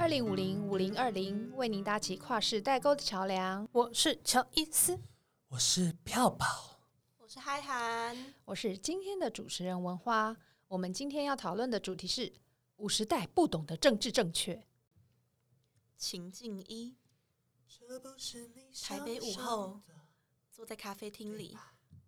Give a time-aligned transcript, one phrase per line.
[0.00, 3.68] 二零五零五零二零为您搭起跨世代沟的桥梁。
[3.70, 4.98] 我是乔伊斯，
[5.48, 6.80] 我是票宝，
[7.18, 8.16] 我是嗨涵，
[8.46, 10.34] 我是今天的主持人文花。
[10.68, 12.32] 我们今天要讨论的主题是
[12.76, 14.66] 五十代不懂的政治正确。
[15.98, 16.96] 情境一：
[18.82, 19.82] 台北午后，
[20.50, 21.54] 坐在咖啡厅里，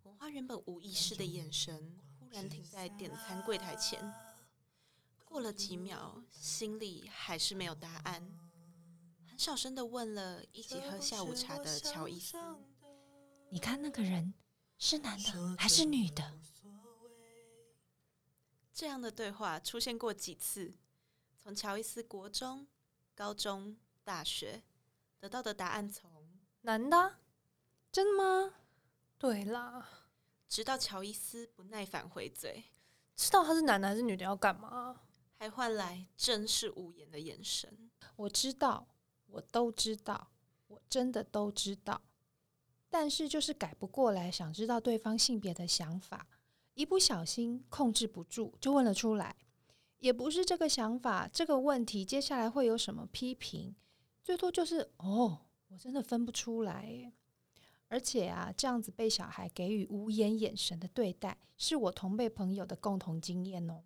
[0.01, 4.11] 文花原本无意识的眼神忽然停在点餐柜台前。
[5.33, 8.21] 过了几秒，心里还是没有答案，
[9.27, 12.37] 很小声的问了一起喝下午茶的乔伊斯
[13.49, 14.35] ：“你看那个人
[14.77, 16.39] 是男的还是女的？”
[18.71, 20.75] 这样的对话出现过几次，
[21.39, 22.67] 从乔伊斯国中、
[23.15, 24.61] 高中、大学
[25.19, 26.29] 得到的答案从
[26.61, 27.15] 男的，
[27.91, 28.53] 真的吗？
[29.17, 29.89] 对啦，
[30.47, 32.65] 直到乔伊斯不耐烦回嘴
[33.17, 34.99] ：“知道他是男的还是女的要干嘛？”
[35.43, 37.91] 还换来真是无言的眼神。
[38.15, 38.87] 我知道，
[39.27, 40.29] 我都知道，
[40.67, 42.01] 我真的都知道，
[42.89, 46.25] 但是就是改不过来，想知道对方性别的想法，
[46.75, 49.35] 一不小心控制不住就问了出来。
[49.99, 53.75] 也不是这个想法，这个问题接下来会有什么批评，
[54.23, 57.11] 最多就是哦，我真的分不出来耶。
[57.89, 63.83] 而且啊，这样子被小孩给予无言眼神的对待，是我同辈朋友的共同经验哦。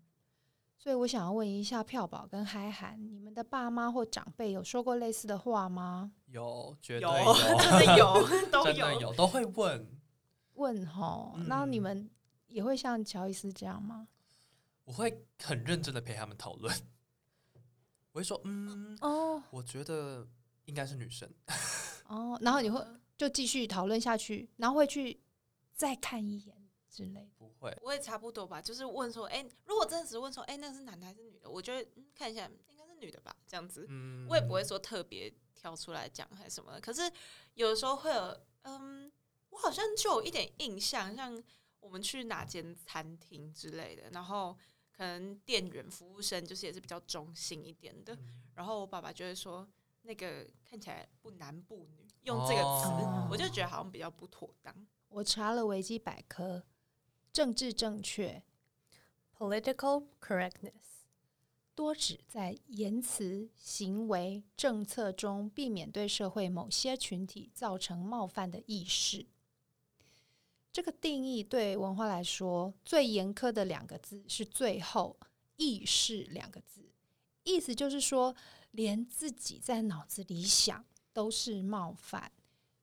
[0.77, 6.11] 所以我想要问一下票宝跟嗨涵，你们的爸妈或长辈有说过类似的话吗？
[6.27, 9.87] 有，绝对有，有真的有，都有，真的有， 都会问
[10.53, 11.35] 问吼。
[11.47, 12.09] 然后你们
[12.47, 14.07] 也会像乔伊斯这样吗？
[14.85, 16.73] 我会很认真的陪他们讨论。
[18.11, 20.25] 我会说，嗯，哦，我觉得
[20.65, 21.29] 应该是女生。
[22.07, 22.81] 哦，然后你会
[23.17, 25.19] 就继续讨论下去，然后会去
[25.73, 26.55] 再看一眼
[26.89, 27.36] 之类的。
[27.59, 31.49] 会，我也差不多吧，就是问说，哎，如果真的只是问说，哎，那是男的还是女的？
[31.49, 33.85] 我觉得、嗯、看一下，应该是女的吧，这样子。
[33.89, 36.79] 嗯，我也不会说特别挑出来讲还是什么的。
[36.79, 37.01] 可是
[37.55, 39.11] 有的时候会有，嗯，
[39.49, 41.41] 我好像就有一点印象，像
[41.79, 44.57] 我们去哪间餐厅之类的，然后
[44.95, 49.67] 可能店员、服务生就是也是比较中性一点的，嗯、然后我爸爸就会说，
[50.03, 54.87] 那个看起来不男不女，用这个词，哦、我就觉得好像比较不妥当。
[55.09, 56.63] 我查了维基百科。
[57.37, 58.41] 政治正确
[59.37, 61.05] （political correctness）
[61.75, 69.27] 多指在言辞、行为、政策中避免对社会某些群体造成冒犯的意识。
[70.71, 75.15] 这个定义对文化来说最严苛的两个字是最后
[75.57, 76.89] “意识”两个字，
[77.43, 78.35] 意思就是说，
[78.71, 80.83] 连自己在脑子里想
[81.13, 82.31] 都是冒犯。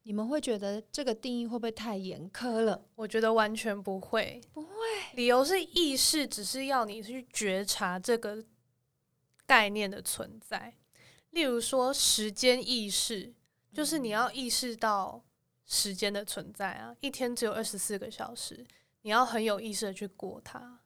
[0.06, 2.87] 你们会觉得这个定义会不会太严苛了？
[2.94, 4.70] 我觉得完全不会，不会。
[5.15, 8.44] 理由是意识，只是要你去觉察这个
[9.47, 10.76] 概念的存在。
[11.31, 13.32] 例如说，时间意识，
[13.72, 15.25] 就是你要意识到
[15.64, 16.94] 时间的存在啊。
[17.00, 18.66] 一天只有二十四个小时，
[19.00, 20.81] 你要很有意识的去过它。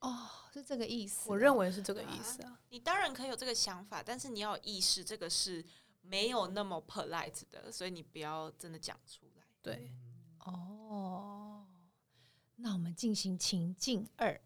[0.00, 1.28] 哦，是这个意思。
[1.28, 2.48] 我认为是这个意思啊。
[2.48, 5.62] 啊，你当然可以有这个想法，但是你要有意识，这个是。
[6.08, 9.42] 没有那么 polite 的，所以你不要真的讲出来。
[9.60, 9.92] 对，
[10.38, 11.66] 哦，
[12.56, 14.40] 那我们进行情境二。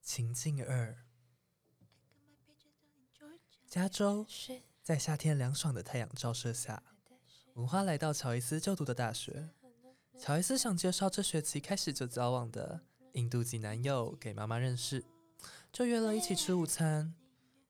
[0.00, 0.96] 情境二，
[3.66, 4.24] 加州
[4.82, 6.82] 在夏天凉爽的太阳照射下，
[7.54, 9.50] 文花来到乔伊斯就读的大学。
[10.18, 12.80] 乔伊斯想介绍这学期开始就交往的
[13.12, 15.04] 印度籍男友给妈妈认识，
[15.70, 17.14] 就约了一起吃午餐。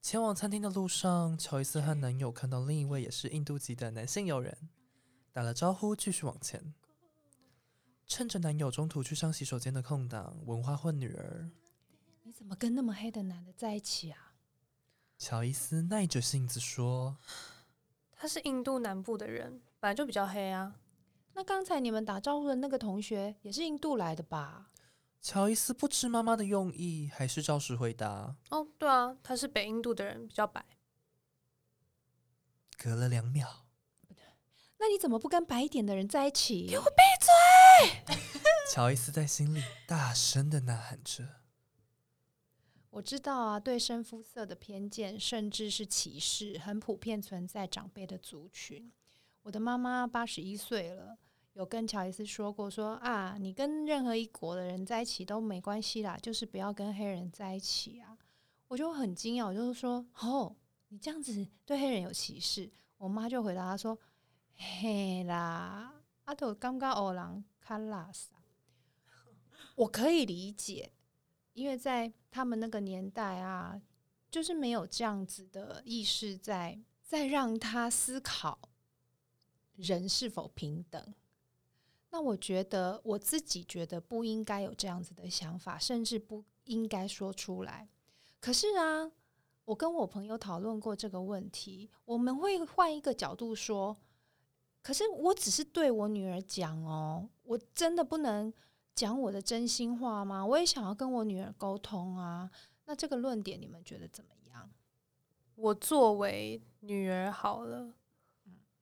[0.06, 4.56] 前往餐厅的路上，乔伊斯和男友看到另一位也是印度籍的男性友人，
[5.32, 6.72] 打了招呼，继续往前。
[8.06, 11.50] 趁着男友中途去上洗手间的空档，文化混女儿
[12.22, 14.34] ：“你怎么跟那么黑的男的在一起啊？”
[15.18, 17.16] 乔伊斯耐着性子说
[18.14, 20.76] ：“他是印度南部的人，本来就比较黑啊。
[21.34, 24.70] 那刚才你们打招呼的那个同学也是印度来的吧？”
[25.26, 30.64] 乔伊斯不知妈妈的用意，还是照实回答：“哦，对啊，他是北印度的人，比较白。”
[32.78, 33.66] 隔了两秒，
[34.78, 36.68] 那你怎么不跟白一点的人在一起？
[36.68, 38.14] 给我闭嘴！
[38.72, 41.40] 乔伊斯在心里大声的呐喊着
[42.90, 48.92] ：“我知道啊，对深肤色的偏见，甚至是歧视，很普遍存在长辈的族群。
[49.42, 51.18] 我的妈妈八十一岁了。”
[51.56, 58.14] 有跟乔伊斯说过说，啊，你跟任何一国的人在一起都没关系啦，就是不要跟黑人在一起啊。
[58.68, 60.54] 我就很惊讶，我就是说，哦，
[60.88, 62.70] 你这样子对黑人有歧视？
[62.98, 63.98] 我妈就回答他说，
[64.54, 65.94] 嘿啦，
[66.24, 68.36] 阿都刚刚欧郎卡拉萨，
[69.76, 70.92] 我可以理解，
[71.54, 73.80] 因为在他们那个年代啊，
[74.30, 78.58] 就是没有这样子的意识在，在在让他思考
[79.76, 81.14] 人是否平等。
[82.16, 87.86] 那我觉得我自己觉得不应该有这样子的想法，甚至不应该说出来。
[88.40, 89.12] 可是啊，
[89.66, 93.94] 我跟我朋友讨论过这个问题，我们会换一个角度说。
[94.80, 98.50] 可是我只是对我女儿讲哦，我真的不能
[98.94, 100.46] 讲我的真心话吗？
[100.46, 102.50] 我也想要跟我女儿沟通啊。
[102.86, 104.70] 那这个论点你们觉得怎么样？
[105.54, 107.92] 我作为女儿好了，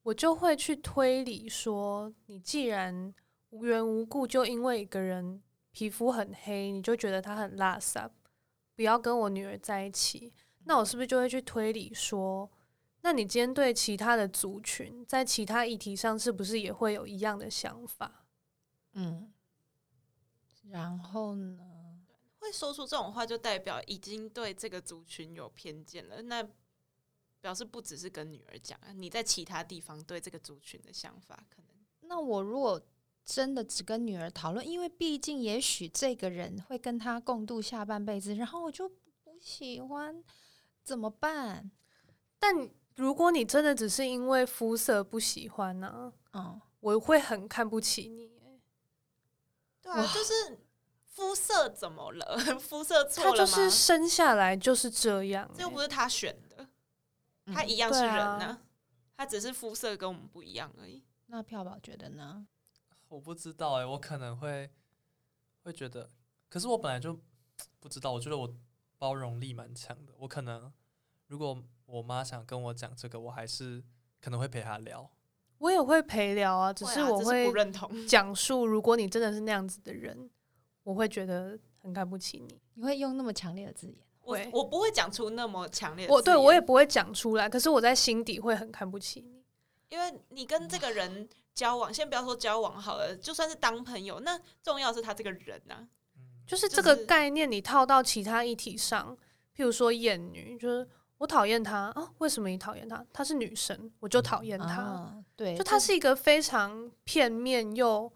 [0.04, 3.12] 我就会去推理说，你既然
[3.54, 5.40] 无缘无故就因为一个人
[5.70, 8.10] 皮肤很黑，你就觉得他很垃圾，
[8.74, 10.32] 不要跟我女儿在一起，
[10.64, 12.50] 那我是不是就会去推理说，
[13.02, 18.26] 那你今天对其他的族群，在其他议题上，是不是也会有一样的想法？
[18.94, 19.32] 嗯，
[20.70, 22.00] 然后呢，
[22.40, 26.22] 会说出这种话，就代表已经对这个族群有偏见了。
[26.22, 26.44] 那
[27.40, 31.68] 表示不只是跟女儿讲啊，你在其他地方对这个族群的想法，可能。
[32.00, 32.80] 那我如果
[33.24, 40.22] 真的只跟女儿讨论，因为毕竟也许这个人会跟他共度下半辈子，然后我就不喜欢，
[40.82, 41.70] 怎么办？
[42.38, 42.70] 但。
[42.96, 46.12] 如果你真的只是因为肤色不喜欢呢？
[46.32, 48.30] 嗯，我会很看不起你。
[49.82, 50.60] 对啊，就是
[51.02, 52.38] 肤色怎么了？
[52.60, 53.36] 肤色错了吗？
[53.36, 56.68] 他就是生下来就是这样，这又不是他选的，
[57.52, 58.60] 他一样是人呢。
[59.16, 61.02] 他只是肤色跟我们不一样而已。
[61.26, 62.46] 那票宝觉得呢？
[63.14, 64.70] 我不知道哎，我可能会
[65.62, 66.10] 会觉得，
[66.48, 67.18] 可是我本来就
[67.80, 68.12] 不知道。
[68.12, 68.52] 我觉得我
[68.98, 70.72] 包容力蛮强的，我可能
[71.28, 71.62] 如果。
[71.86, 73.84] 我妈想跟我讲这个，我还是
[74.18, 75.08] 可能会陪她聊。
[75.58, 78.66] 我也会陪聊啊，只是我会不认同讲述。
[78.66, 80.30] 如果你真的是那样子的人，
[80.82, 82.58] 我会觉得很看不起你。
[82.72, 83.96] 你会用那么强烈的字眼？
[84.22, 86.16] 我我不会讲出那么强烈的字眼。
[86.16, 89.44] 我对我也不会讲出来，可是我在心底会很看不起你，
[89.90, 95.88] 因为你跟这个人交往，先不要说交往好了，就算是当朋友，那重要是他这个人呐、啊。
[96.46, 99.16] 就是这个概念，你套到其他议题上，
[99.56, 100.86] 譬如说厌女，就是。
[101.18, 102.10] 我讨厌她啊？
[102.18, 103.02] 为什么你讨厌她？
[103.12, 104.82] 她是女生，我就讨厌她。
[104.82, 108.12] 哦，对，就她是一个非常片面又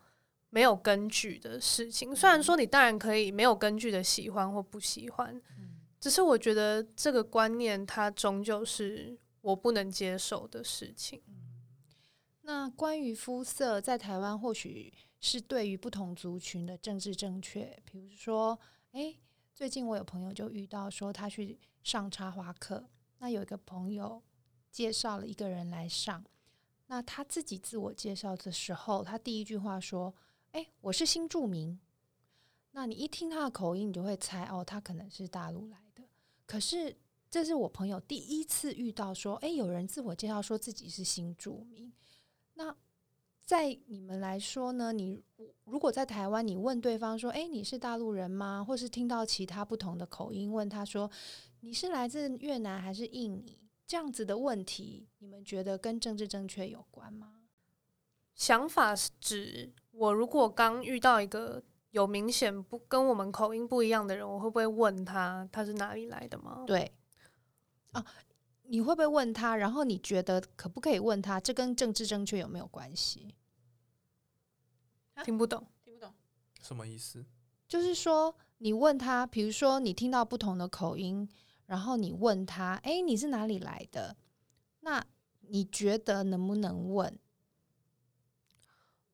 [0.50, 2.14] 没有根据的事情。
[2.14, 5.40] 虽然说你当然可以没有根据的喜欢或不喜欢，
[6.00, 11.22] 只是我觉得这个观念它终究是我不能接受的事情。
[12.48, 14.90] 那关于肤色，在台湾或许
[15.20, 17.78] 是对于不同族群的政治正确。
[17.84, 18.58] 比如说，
[18.92, 19.20] 诶，
[19.54, 21.58] 最近我有朋友就遇到说他去。
[21.84, 22.84] 上插花课，
[23.18, 24.22] 那有一个朋友
[24.70, 26.22] 介绍了一个人来上，
[26.88, 30.14] 那他自己自我介绍的时候，他第一句话说
[30.52, 31.78] ：“哎，我是新住民。”
[32.72, 36.02] 那你一听他的口音，你就会猜哦，他可能是大陆来的。
[36.44, 36.94] 可是
[37.30, 41.90] 这是我朋友第一次遇到说，哎，有人自我介绍说自己是新住民。
[42.58, 42.74] 那
[43.46, 44.92] 在你们来说呢？
[44.92, 45.22] 你
[45.64, 51.08] 如果在台湾，你问对方说：“哎，你是大陆人吗？”或是听到其他不同的口音，问他说。
[51.60, 53.58] 你是来自越南还是印尼？
[53.84, 57.40] 这样子的问题，你们觉得跟政治正确有关吗？
[58.34, 66.62] 想法是指我如果刚遇到一个有明显不跟我们口音不一样的人，我会不会问他他是哪里来的吗？
[66.64, 66.92] 对，
[67.90, 68.06] 啊，
[68.68, 69.56] 你会不会问他？
[69.56, 71.40] 然后你觉得可不可以问他？
[71.40, 73.34] 这跟政治正确有没有关系？
[75.24, 76.14] 听不懂，听不懂，
[76.62, 77.26] 什么意思？
[77.66, 81.28] 就是说，你问他，比如说你听到不同的口音。
[81.66, 84.16] 然后你问他：“哎，你是哪里来的？”
[84.80, 85.04] 那
[85.40, 87.18] 你觉得能不能问？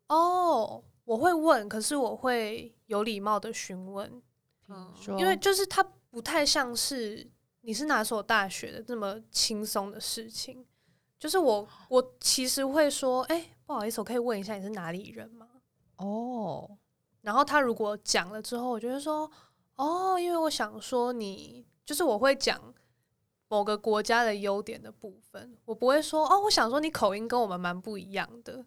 [0.06, 4.22] 哦，我会问，可是我会有礼貌的询问，
[4.68, 7.28] 嗯，因为就是他不太像是
[7.64, 10.64] 你是哪所大学的这么轻松的事情。
[11.18, 15.48] 就是我，我其实会说：“哎，不好意思，我可以问一下你是哪里人吗？”
[15.96, 16.78] 哦，
[17.22, 19.30] 然后他如果讲了之后，我就会说
[19.76, 22.74] ：“哦，因为我想说你。”就是我会讲
[23.48, 28.64] 某个国家的优点的部分，我不会说哦，我想说你口音跟我们蛮不一样的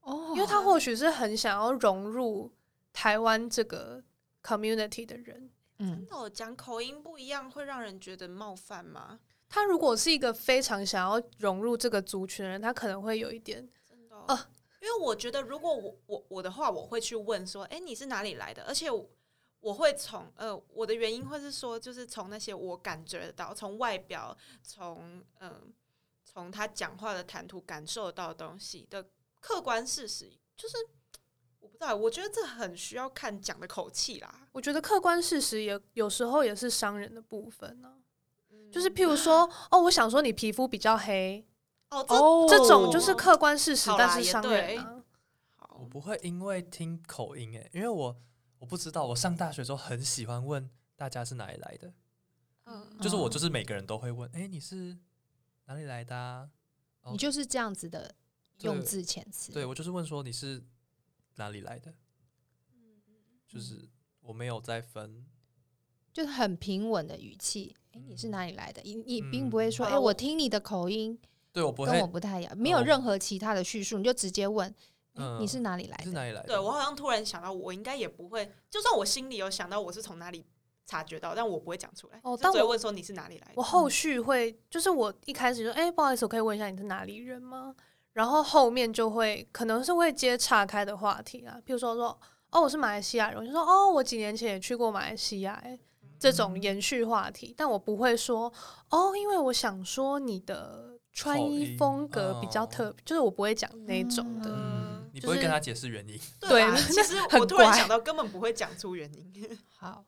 [0.00, 2.50] 哦，因为他或许是很想要融入
[2.90, 4.02] 台湾这个
[4.42, 5.50] community 的人。
[5.82, 9.18] 嗯，那我讲口音不一样会让人觉得冒犯吗？
[9.48, 14.48] 他如果是一个非常想要融入这个族群的人，他可能会有一点真的哦，呃，
[14.80, 18.62] 因为我觉得如果我我我的话，我会去问说，哎，你是哪里来的？
[18.64, 19.08] 而且我。
[19.62, 25.72] 我会从呃，我的原因会是说，就是从那些我感觉得到，从外表，从嗯，
[26.24, 29.06] 从他讲话的谈吐感受到的东西的
[29.38, 30.76] 客观事实，就是
[31.62, 34.48] 我不知道，我觉得这很需要看讲的口气啦。
[34.50, 38.02] 我觉得客观事实也有时候也是伤人的部分呢、啊。
[38.70, 41.46] 就是譬如说， 哦，我想说你皮肤比较黑，
[41.90, 45.02] 哦，这种就是客观事实，但是伤人啊。
[45.78, 48.16] 我不会因为听口音诶，因为我
[48.58, 51.92] 我不知道，我上大学时候很喜欢问大家是哪里来的，
[52.64, 54.96] 嗯，就是我就是每个人都会问，哎，你是
[55.66, 56.48] 哪里来的啊？
[57.10, 58.14] 你就是这样子的
[58.60, 60.62] 用字遣词，对，我就是问说你是
[61.36, 61.94] 哪里来的，
[63.46, 63.88] 就是
[64.20, 65.24] 我没有在分，
[66.12, 68.80] 就是很平稳的语气，哎，你是哪里来的？
[68.84, 71.18] 你你并不会说，哎，我听你的口音，
[71.52, 74.74] 对我不会跟我不太一样，没有任何其他的叙述，你就直接问。
[75.14, 76.04] 嗯、你是哪里来的？
[76.04, 76.46] 是哪里来的？
[76.46, 80.42] 对，我好像突然想到，我应该也不会，就算我心里有想到我是从哪里
[80.86, 82.18] 察觉到，但我不会讲出来。
[82.24, 83.52] 哦，但我会问说你是哪里来的？
[83.56, 87.76] 我后续会，就是我一开始说哎、欸，不好意思，我可以问一下你是哪里人吗？
[88.12, 92.18] 然后后面就会可能是会接岔开的话题啊，比如说说
[92.50, 95.78] 哦，我是马来西亚人，我就说哦，我几年前也去过马来西亚，哎，
[96.18, 98.52] 这种延续话题，嗯、但我不会说
[98.90, 104.50] 哦，因为我想说你的穿衣风格比较特别，就是我不会讲那种的。
[104.50, 104.82] 嗯
[105.14, 109.46] 你不会跟他解释原因，对，其实 我突然想到，根本不会讲出原因。
[109.76, 110.06] 好，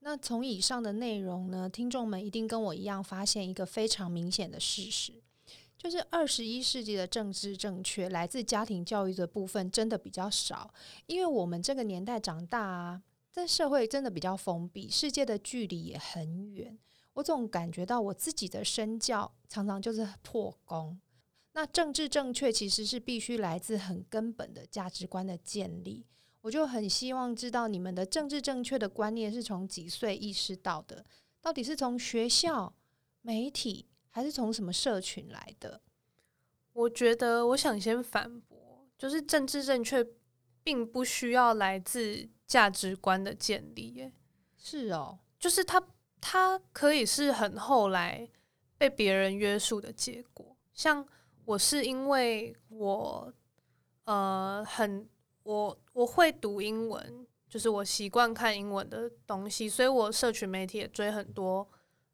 [0.00, 5.14] 那从以上的内容呢，听众们一定跟我一样发现一个非常明显的事实，
[5.78, 10.74] 就是二十一世纪的政治正确来自家庭教育的部分真的比较少，
[11.06, 16.76] 因为我们这个年代长大啊，这社会真的比较封闭，世界的距离也很远。
[17.14, 21.00] 我总感觉到我自己的身教常常就是破功。
[21.52, 26.04] 那政治正确其实是必须来自很根本的价值观的建立。
[26.42, 31.04] 我就很希望知道你们的政治正确的观念是从几岁意识到的？
[31.40, 32.72] 到底是从学校、
[33.22, 33.86] 媒体，
[34.18, 35.80] 还是从什么社群来的？
[36.72, 40.04] 我觉得，我想先反驳，就是政治正确
[40.64, 43.94] 并不需要来自价值观的建立。
[43.94, 44.12] 耶，
[44.56, 45.80] 是哦，就是它，
[46.20, 48.28] 它可以是很后来
[48.76, 51.06] 被别人约束的结果，像。
[51.48, 53.32] 我是因为我，
[54.04, 55.08] 呃，很
[55.44, 61.66] 我我会读英文，就是我习惯看英文的东西，所以我社群媒体也追很多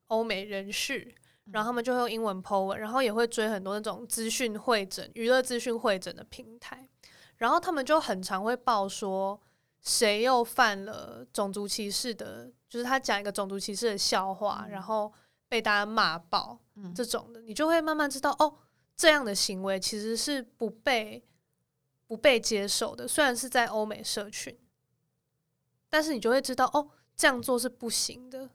[0.07, 1.13] 欧美人士，
[1.51, 6.89] 然后他们就会用英文 po 文，然后也会追很多那种资讯会诊、娱乐资讯会诊的平台，
[7.37, 9.41] 然后他们就很常会报说
[9.81, 15.13] 谁又犯了种族歧视的，就是他讲一个种族歧视的笑话，然后
[15.49, 16.59] 被大家骂爆，
[16.95, 18.57] 这种的，你就会慢慢知道哦。
[18.97, 21.23] 这样的行为其实是不被
[22.07, 24.57] 不被接受的，虽然是在欧美社群，
[25.89, 28.49] 但是你就会知道哦，这样做是不行的。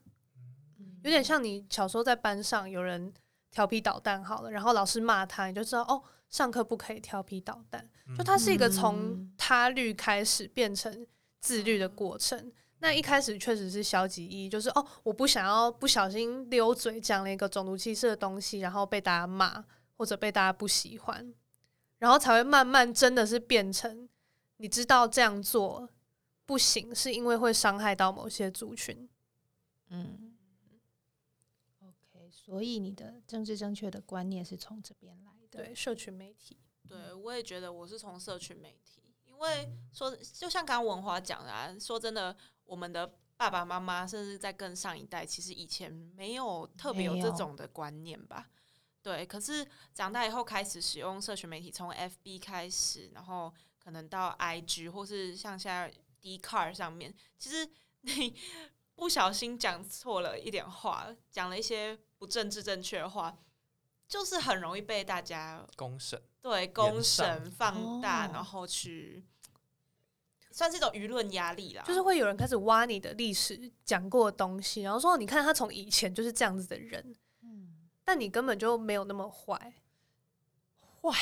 [1.02, 3.12] 有点像你小时候在班上有人
[3.50, 7.88] 调皮捣蛋好了，然后老师骂他，你就知道哦，上课不可以调皮捣蛋。
[8.16, 11.06] 就它是一个从他律开始变成
[11.40, 12.52] 自律的过程。
[12.80, 19.64] 那一开始确实是消极意义，就是哦，我不想要不小心溜嘴讲了一个种族歧视的东西，然后被大家骂。
[20.00, 21.34] 或者被大家不喜欢，
[21.98, 24.08] 然后才会慢慢真的是变成，
[24.56, 25.90] 你知道这样做
[26.46, 29.06] 不行，是因为会伤害到某些族群。
[29.90, 30.29] 嗯
[32.10, 35.64] ，OK，所以你的政治正确的观念是从这边来的。
[35.64, 36.58] 对，社群媒体。
[36.88, 48.50] 对，我也觉得我是从社群媒体，因为说就像刚刚文华讲的啊，说真的，我们的爸爸妈妈甚至在更上一代，其实以前没有特别有这种的观念吧。
[49.02, 57.66] 对，可是长大以后开始使用社群媒体，从 FB 开始，然后可能到 IG 或是像现在 Dcard 上面，其实
[58.00, 58.34] 你
[59.00, 63.34] 不小心讲错了一点话，讲了一些不政治正确的话，
[64.06, 66.22] 就是很容易被大家公审。
[66.42, 69.24] 对，公审放大，然后去
[70.50, 71.82] 算是一种舆论压力啦。
[71.86, 77.16] 就是会有人开始挖你的历史讲过的东西，然后说你看他从以前就是这样子的人。
[77.42, 77.68] 嗯
[78.04, 79.74] 但你根本就没有那么坏，
[81.00, 81.12] 坏，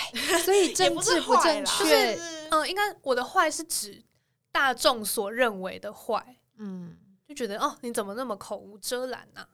[0.42, 1.84] 所以政治不正确。
[1.84, 4.02] 就是，嗯，应该我的坏是指
[4.50, 6.96] 大众所认为的坏，嗯，
[7.28, 9.46] 就觉得哦，你怎么那么口无遮拦呢？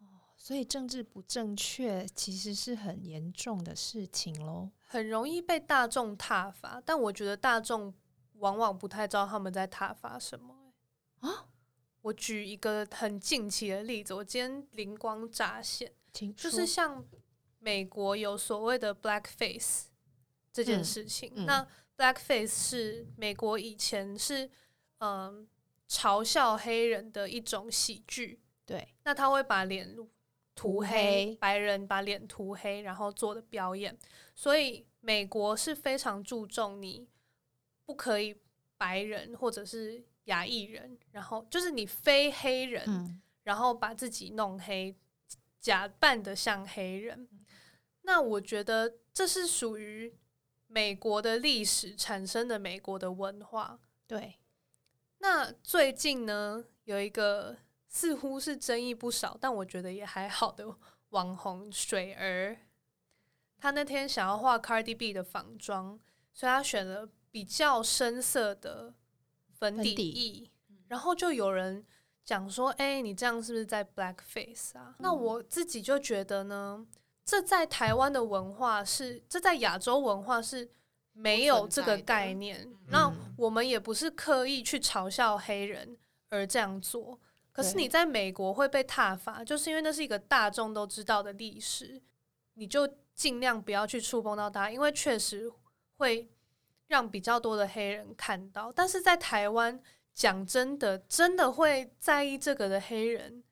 [0.00, 6.82] 哦，所以政治不正确其实是很严重的事情喽，很容易被大众挞伐。
[6.84, 7.92] 但我觉得大众
[8.38, 10.72] 往往不太知道他们在挞伐什么。
[11.20, 11.48] 啊，
[12.00, 15.92] 我举一个很近期的例子，我今天灵光乍现。
[16.34, 17.04] 就是像
[17.58, 19.82] 美国有所谓的 blackface
[20.50, 24.50] 这件事情，嗯嗯、那 blackface 是美国以前是
[25.00, 25.46] 嗯
[25.88, 29.96] 嘲笑黑人的一种喜剧，对，那他会把脸
[30.54, 33.96] 涂黑，黑白人把脸涂黑，然后做的表演，
[34.34, 37.08] 所以美国是非常注重你
[37.84, 38.36] 不可以
[38.76, 44.94] 白人或者是亚裔人，然后就是你非黑人，嗯、然后把自己弄黑。
[45.58, 47.28] 假扮的像黑人。
[48.02, 50.14] 那我觉得这是属于
[50.68, 53.80] 美国的历史产生的美国的文化。
[54.06, 54.36] 对。
[55.28, 57.56] 那最近呢，有一个
[57.88, 60.72] 似乎是争议不少，但我觉得也还好的
[61.08, 62.56] 网红水儿，
[63.58, 65.98] 她那天想要画 Cardi B 的仿妆，
[66.32, 68.94] 所以她选了比较深色的
[69.58, 70.50] 粉底液，
[70.86, 71.84] 然后就有人
[72.24, 76.86] 讲说：“哎、欸，你这样是不是在 Blackface 啊？”嗯、那我自己就觉得呢，
[77.24, 80.70] 这在台湾的文化是，这在亚洲文化是。
[81.16, 85.96] 没有这个概念，那我们也不是刻意去嘲笑黑人
[86.28, 87.18] 而这样做。
[87.52, 92.02] 可是你在美国会被挞伐，就是因为那是一个大众都知道的历史，
[92.52, 95.50] 你就尽量不要去触碰到它，因为确实
[95.96, 96.28] 会
[96.88, 98.70] 让比较多的黑人看到。
[98.70, 99.80] 但是在台湾，
[100.12, 103.42] 讲真的，真的会在意这个的黑人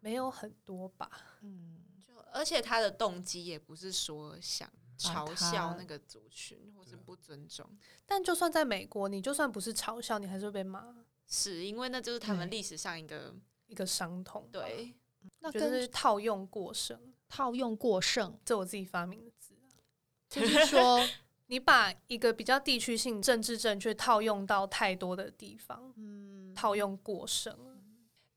[0.00, 1.10] 没有很多吧？
[1.40, 4.70] 嗯，就而且他的动机也不是说想。
[4.98, 7.64] 嘲笑那个族群，或是不尊重。
[8.04, 10.94] 但就算在美国，你就算不是嘲笑，你还是会被骂。
[11.26, 13.34] 是因为那就是他们历史上一个
[13.66, 14.48] 一个伤痛。
[14.50, 14.94] 对，
[15.40, 16.98] 那就是套用过剩。
[17.28, 19.54] 套用过剩，这我自己发明的字。
[20.28, 21.06] 就是说，
[21.46, 27.54] 你把一个比较地区性政治正确套用到太多的地方，嗯，套用过剩。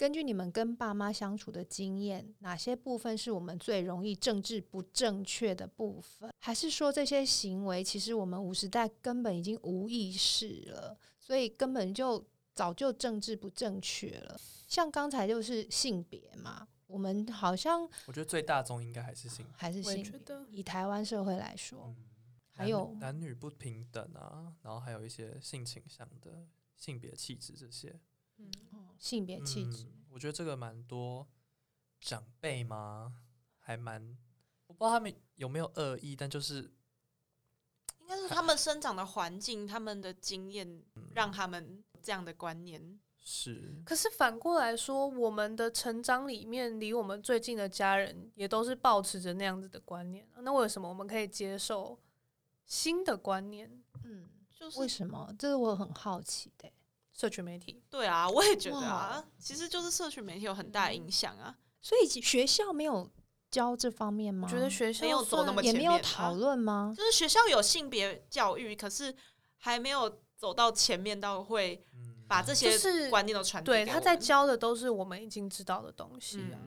[0.01, 6.33] 根据你们跟爸妈相处的经验，哪些部分是我们最容易政治不正确的部分？
[6.39, 14.41] 还是说这些行为其实我们五十代根本已经无意识了，所以根本就早就政治不正确了？
[14.67, 20.35] 像刚才就是性别嘛，我们好像我觉得最大宗应该还是性，还是性别。
[20.49, 22.09] 以台湾社会来说，嗯、
[22.55, 27.99] 还有男女不平等啊，然后还有一些性倾向的性别气质这些。
[28.73, 31.27] 嗯，性别气质，我觉得这个蛮多
[31.99, 33.15] 长辈吗？
[33.59, 34.17] 还蛮，
[34.67, 36.71] 我不知道他们有没有恶意，但就是
[37.99, 43.81] 应该是他们生长的环境、他们的经验，让他们这样的观念是。
[43.85, 50.27] 可是反过来说，我们的成长里面，离我们最近的家人也都是保持着那样子的观念。
[50.37, 51.97] 那为什么我们可以接受
[52.65, 53.83] 新的观念？
[54.03, 55.33] 嗯，就是为什么？
[55.37, 56.69] 这是我很好奇的。
[57.21, 61.55] 社群媒体，对啊，我也觉得啊，其实就是社群媒体有很大影响啊。
[61.79, 63.07] 所以学校没有
[63.51, 64.47] 教这方面吗？
[64.49, 66.91] 我觉得学校没有走那么前面，也没有讨论吗？
[66.97, 69.15] 就是学校有性别教育，可是
[69.57, 71.85] 还没有走到前面到会
[72.27, 73.67] 把这些观念都传递。
[73.67, 76.57] 对，他在教的都是我们已经知道的东西啊。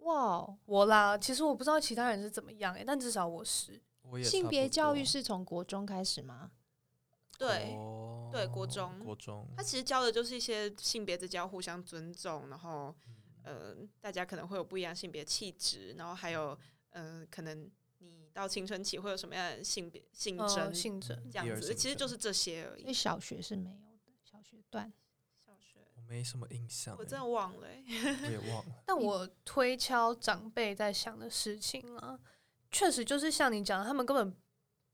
[0.00, 3.80] 哇，我啦，其实我不知道其他人是怎么样哎，但至少我是。
[4.22, 6.50] 性别教育是从国中开始吗？
[7.38, 7.76] 对，
[8.30, 12.94] 对，国中，国中，他其实教的就是一些性别之间互相尊重，然后，
[13.42, 16.58] 呃，大家可能会有不一样性别气质，然后还有，
[16.90, 22.82] 呃，可能你到青春期会有什么样的性别性征、性征这样子，其实就是这些而已。
[22.82, 24.92] 因为小学是没有的，小学段，
[25.44, 28.82] 小学我没什么印象，我真的忘了，我也忘了。
[28.86, 32.18] 但我推敲长辈在想的事情啊，
[32.70, 34.36] 确实就是像你讲的，他们根本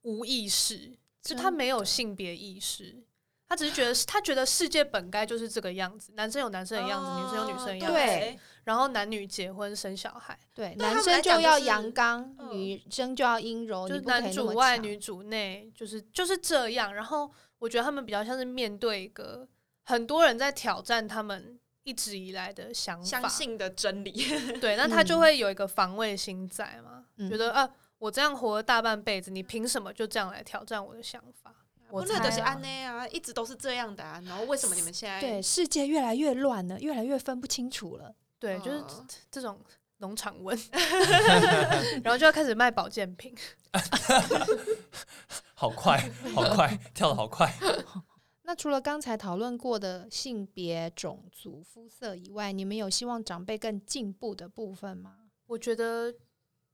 [0.02, 0.98] 无意识。
[1.22, 3.02] 就他没有性别意识，
[3.48, 7.92] 他只是觉得他觉得世界本该就是这个样子，男生有男生的样子，女生有女生的样子。
[7.92, 16.94] 对，然后男女结婚生小孩，对，男生就要阳刚，女生就要阴柔，就是男主外女主内，就是就是这样。
[16.94, 19.46] 然后我觉得他们比较像是面对一个
[19.82, 24.12] 很多人在挑战他们一直以来的想法、相信的真理。
[24.60, 27.68] 对，那他就会有一个防卫心在嘛，觉得啊。
[28.00, 31.54] 我这样活了大半辈子，你凭什么就这样来挑战我的想法？
[31.90, 34.18] 我觉得是安内啊，一直都是这样的啊。
[34.24, 38.14] 然后为什么你们现在对世界越来越乱了，越来越分不清楚了？
[38.38, 38.82] 对，就是
[39.30, 39.60] 这种
[39.98, 40.58] 农场文，
[42.02, 43.36] 然后就要开始卖保健品。
[45.52, 47.52] 好快，好快，跳的好快。
[48.44, 55.16] 那除了刚才讨论过的性别、种族、肤色以外，你们有希望长辈更进步的部分吗？
[55.48, 56.14] 我觉得。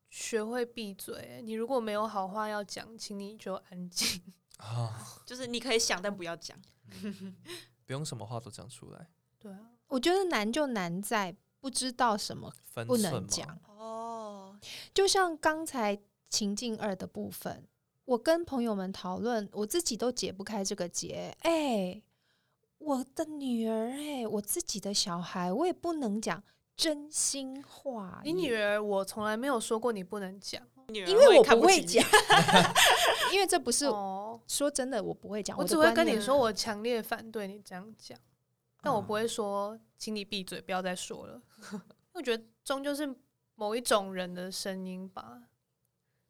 [0.09, 4.23] 学会闭嘴，你如果没有好话要讲，请你就安静。
[4.59, 6.57] 啊， 就是你可以想，但不要讲，
[7.85, 9.07] 不用什么话都讲出来。
[9.39, 12.53] 对啊，我觉得难就难在不知道什么
[12.87, 13.59] 不能讲。
[13.67, 14.59] 哦，
[14.95, 17.69] 就像刚才情境二的部分，
[18.07, 21.37] 我跟朋友们讨论，我自己都解不开这个结。
[21.41, 22.03] 哎、欸，
[22.79, 26.43] 我的女儿、欸，哎，我自己的小孩，我也不能讲。
[26.77, 32.05] 真心话，你女儿我从来没有说过你不能讲，因为我不会讲，
[33.33, 33.87] 因为这不是
[34.47, 38.19] 说真的，我不会讲，我只会跟你说我强烈反对你这样讲，
[38.83, 41.41] 但我不会说请你闭嘴，不要再说了。
[42.13, 43.15] 我觉得终究是
[43.55, 45.41] 某一种人的声音吧，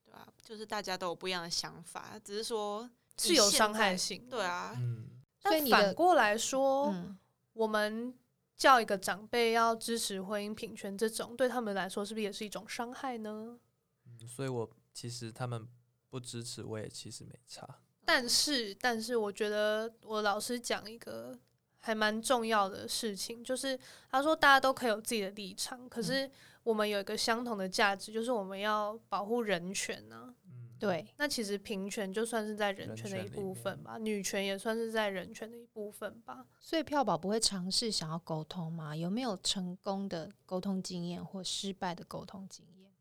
[0.05, 5.11] 对啊，就是大家都有不一样的想法，只是说是有伤害性，对啊，嗯。
[5.49, 7.17] 但反过来说，嗯、
[7.53, 8.13] 我们
[8.57, 13.59] 叫一个长辈要支持婚姻平权，这种对他们来说是不是也是一种伤害呢？
[14.07, 15.69] 嗯，所以我其实他们
[16.09, 17.69] 不支持，我也其实没差。
[18.05, 21.39] 但是，但是我觉得我老师讲一个
[21.79, 23.79] 还蛮重要的事情，就是
[24.11, 26.31] 他说大家都可以有自己的立场，可是
[26.63, 30.46] 我们有一个相同的价值，就是我们要保护人权呢、啊。
[30.79, 36.47] 对，那其实平权就算是在人权的一部分吧，女权也算是在人权的一部分吧。
[36.61, 38.95] 所以票宝不会尝试想要沟通吗？
[38.95, 42.93] 有没有成功的沟通经验或失败的沟通经验？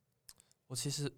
[0.67, 1.11] 我其实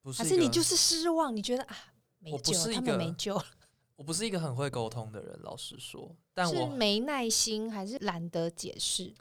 [0.00, 1.34] 不是，还是你就是失望？
[1.34, 1.76] 你觉得啊，
[2.18, 3.44] 没救，他们没救了。
[3.96, 9.14] 我不是一个很会沟通的人，老实说，但我是没耐心还是懒得解释？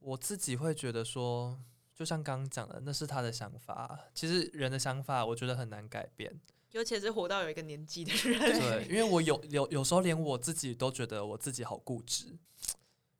[0.00, 1.60] 我自己会觉得说。
[1.96, 3.98] 就像刚刚讲的，那是他的想法。
[4.14, 6.38] 其实人的想法，我觉得很难改变，
[6.72, 8.38] 尤其是活到有一个年纪的人。
[8.38, 12.36] 对，因为我有有有时候连我自己都觉得我自己好固执，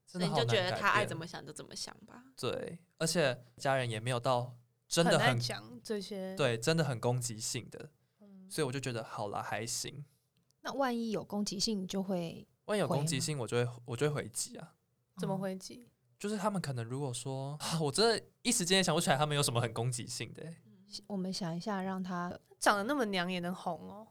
[0.06, 0.64] 真的好难改变。
[0.66, 2.22] 你就觉得他爱怎么想就怎么想吧。
[2.36, 4.54] 对，而且家人也没有到
[4.86, 7.88] 真的很讲这些，对，真的很攻击性的，
[8.50, 10.04] 所以我就觉得好了，还行。
[10.60, 12.46] 那万一有攻击性，就会？
[12.66, 14.74] 万一有攻击性，我就会我就会回击啊。
[15.16, 15.88] 怎么回击？
[16.18, 20.42] 就是他们可能如果说， 我真的一时间也想不起来他们有什么很攻击性的。
[21.06, 24.06] 我们想一下，让他长得那么娘也能红哦。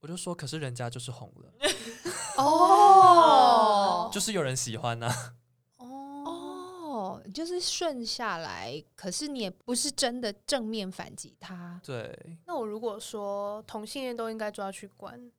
[0.00, 1.52] 我就说，可是人家就是红了。
[2.36, 5.08] 哦，就是有人喜欢呐。
[5.78, 11.80] 哦，就是顺下来，可是你也不是真的正面反击他。
[11.84, 12.38] 对。
[12.46, 15.30] 那我如果说同性恋都应该抓去关。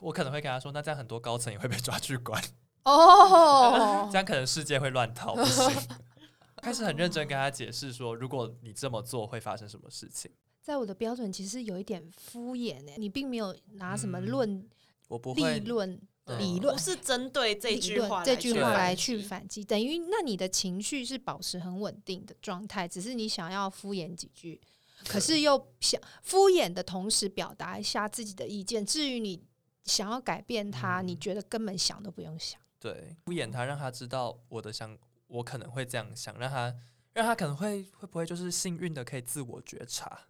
[0.00, 2.42] 我可能会跟他说，那这样很多高层也会被抓去关
[2.84, 5.64] 哦，这样可能世界会乱套，不行。
[6.62, 10.30] 开始很认真跟他解释说，如果你这么做会发生什么事情。
[10.62, 14.68] 在我的标准其实有一点敷衍诶，你并没有拿什么论，嗯、
[15.08, 16.00] 我不会立论
[16.38, 24.60] 理论，不是针对这句话这句话来去反击，等于那你的情绪是保持很稳定的状态，只是你想要敷衍几句，
[25.06, 28.84] 可是又想敷衍的同时表达一下自己的意见。
[28.86, 29.44] 至于你。
[29.86, 32.60] 想要改变他，嗯，你觉得根本想都不用想。
[32.78, 34.96] 对，敷衍他，让他知道我的想，
[35.28, 36.74] 我可能会这样想，让他，
[37.14, 40.26] 让他可能会会不会就是幸运的可以自我觉察，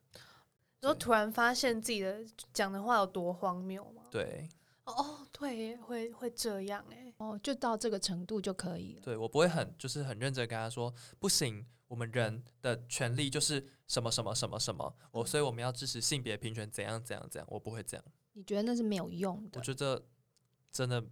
[0.81, 4.03] 然后突然发现自己的讲的话有多荒谬吗？
[4.11, 4.49] 对，
[4.85, 9.03] 哦，对，会会这样哎，哦，就到这个程度就可以了。
[9.03, 18.05] 对，我不会很就是很认真跟他说，不行，我们人的权利就是什么什么什么什么，我所以我们要支持性别平权，怎样怎样怎样，我不会这样。
[18.37, 19.59] 你觉得那是没有用的？
[19.59, 20.05] 我觉得
[20.71, 21.03] 真的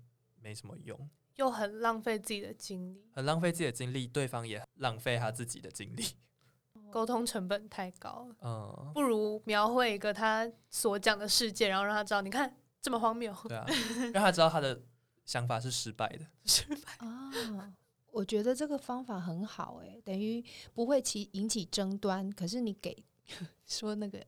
[0.43, 6.05] 没什么用，又很浪费自己的精力，很浪费自己的精力，对方也浪费他自己的精力，
[6.93, 8.37] 沟通成本太高了。
[8.43, 13.35] 嗯，不如描绘一个他所讲的世界，然后让他知道，你看这么荒谬。
[13.49, 13.65] 对啊，
[14.13, 14.83] 让他知道他的
[15.25, 17.31] 想法是失败的， 失败啊。
[17.31, 17.73] 哦，
[18.13, 22.31] 我觉得这个方法很好，欸，哎，等于不会起引起争端。
[22.31, 23.03] 可是你给
[23.65, 24.23] 说那个。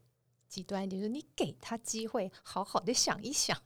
[0.49, 3.61] 极端一点，就是你给他机会，好好的想一想。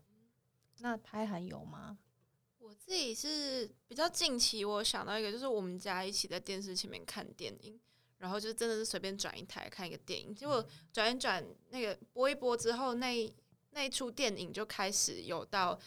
[0.79, 1.99] 那他还有吗？
[2.59, 7.79] 我自己是比较近期，我想到一个，就是我们家一起在电视前面看电影，
[8.19, 13.35] 然后就真的是随便转一台看一个电影，结果转一转那个播一播之后，那
[13.71, 15.79] 那一出电影就开始有到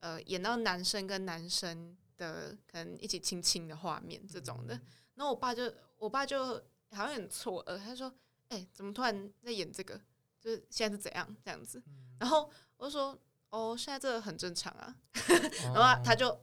[0.00, 4.74] 呃演到男生跟男生的可能一起亲亲的画面这种的，
[5.14, 6.44] 然后我爸就我爸就
[6.90, 8.12] 好像很错愕，他说
[8.48, 10.00] ：“哎、欸，怎么突然在演这个？”
[10.42, 11.80] 就是现在是怎样这样子，
[12.18, 13.16] 然后我就说
[13.50, 14.96] 哦，现在这个很正常啊，
[15.72, 16.36] 然后他就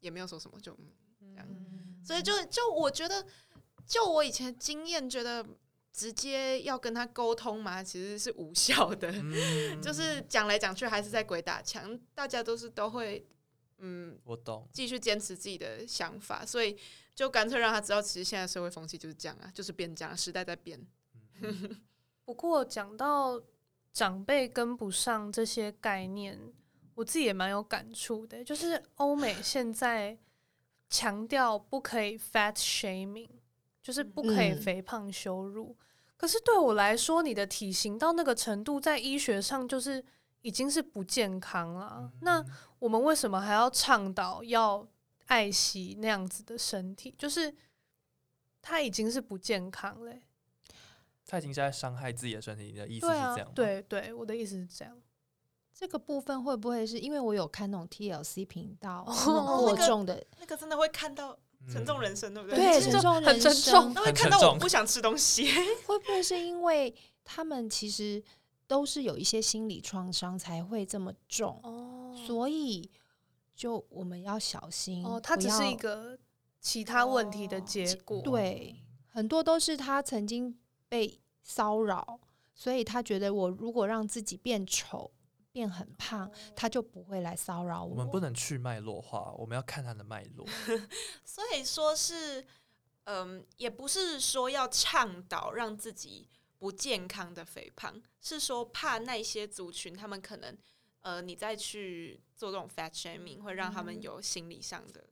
[0.00, 0.76] 也没有说什么，就
[1.18, 1.48] 这样，
[2.04, 3.24] 所以就就我觉得，
[3.86, 5.46] 就我以前经验，觉得
[5.92, 9.10] 直接要跟他沟通嘛，其实是无效的，
[9.80, 13.26] 就是讲来讲去还是在鬼打墙，大家都是都会
[13.78, 16.76] 嗯，我懂，继续坚持自己的想法，所以
[17.14, 20.84] 就干脆让他知道，其实现在社会风气就是这样啊，就是变这样，时代在变。
[22.24, 23.40] 不过讲到
[23.92, 26.38] 长辈跟不上这些概念，
[26.94, 28.44] 我自己也蛮有感触的。
[28.44, 30.16] 就是欧美 现在
[30.88, 33.30] 强调不可以 fat shaming，
[33.82, 35.76] 就是不可以肥胖羞辱。
[35.78, 35.86] 嗯。
[36.16, 40.04] 可是对我来说，你的体型到那个程度，在医学上就是
[40.42, 42.12] 已经是不健康了。
[42.20, 42.44] 那
[42.78, 44.86] 我们为什么还要倡导要
[45.26, 47.12] 爱惜那样子的身体？
[47.18, 47.52] 就是
[48.60, 50.14] 它已经是不健康了。
[51.32, 53.50] 他已经在伤害自己的身体，你的意思是这样？
[53.54, 54.94] 对、啊、对对，我的意思是这样。
[55.72, 61.34] 这个部分会不会是因为我有看那种 TLC 频道， 过重的、哦那个、那个真的会看到
[61.72, 62.58] 沉重人生，对不对？
[62.58, 63.94] 对，沉重人生。
[63.94, 65.50] 那会看到我不想吃东西，
[65.88, 68.22] 会不会是因为他们其实
[68.66, 71.58] 都是有一些心理创伤才会这么重？
[71.62, 72.90] 哦，所以
[73.56, 76.18] 就我们要小心哦，它只是一个
[76.60, 78.18] 其他问题的结果。
[78.18, 78.76] 哦、对，
[79.08, 80.54] 很多都是他曾经
[80.90, 82.20] 被骚扰，
[82.54, 85.10] 所以他觉得我如果让自己变丑。
[85.54, 87.90] 变很胖，他就不会来骚扰我。
[87.90, 90.46] 我们不能去脉络化，我们要看他的脉络。
[91.26, 92.42] 所以说是，
[93.04, 96.26] 嗯，也不是说要倡导让自己
[96.58, 100.56] 不健康的肥胖，是说怕那些族群，他们可能，
[101.02, 105.04] 呃，你再去做这种 fat shaming，会让他们有心理上的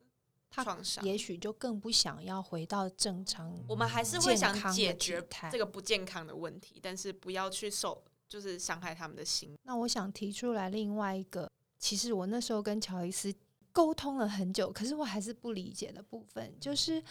[0.51, 3.59] 创伤，也许就更不想要回到正常。
[3.69, 8.03] 我们还是会想解决这个不健康的问题，但是不要去受。
[8.31, 9.59] 就是伤害他们的心。
[9.65, 13.35] 那我想提出来另外一个，其实我那时候跟乔伊斯
[13.73, 17.03] 沟通了很久，可是我还是不理解的部分，就是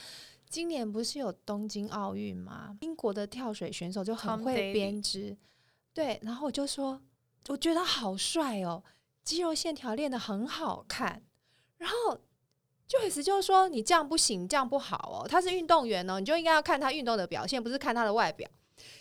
[0.48, 2.78] 今年不是有东京奥运吗？
[2.80, 5.36] 英国的跳水选手就很会编织，
[5.94, 7.02] 对，然后我就说，
[7.50, 8.82] 我觉得好帅哦，
[9.22, 11.22] 肌肉线条练得很好看。
[11.76, 12.18] 然后
[12.90, 18.50] Joyce 就说，你这样不行，这样不好哦，他是运动员哦，你就应该要看他运动的表现，不是看他的外表。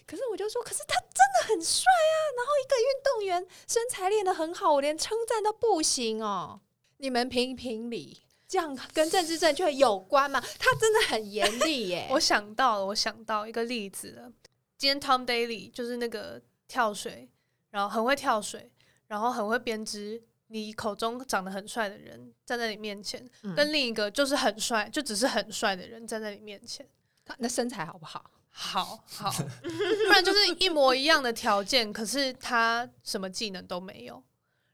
[0.07, 2.18] 可是我就说，可是他真的很帅啊！
[2.37, 6.61] 然后一个运动员身材练得很好，我连称赞都不行哦。
[6.98, 10.42] 你们评评理，这样跟政治正确有关吗？
[10.59, 12.09] 他真的很严厉耶。
[12.12, 14.33] 我想到了，我想到一个例子了。
[14.77, 17.29] 今天 Tom Daly 就是那个跳水，
[17.70, 18.70] 然后很会跳水，
[19.07, 20.22] 然后很会编织。
[20.48, 26.87] 你口中长得很帅的人站在你面前，嗯、跟另一个就是很帅，就只是很帅的人站在你面前，
[27.24, 28.30] 他那身材好不好？
[28.50, 29.30] 好好，
[29.62, 34.20] 不然就是一模一样的条件，可是他什么技能都没有。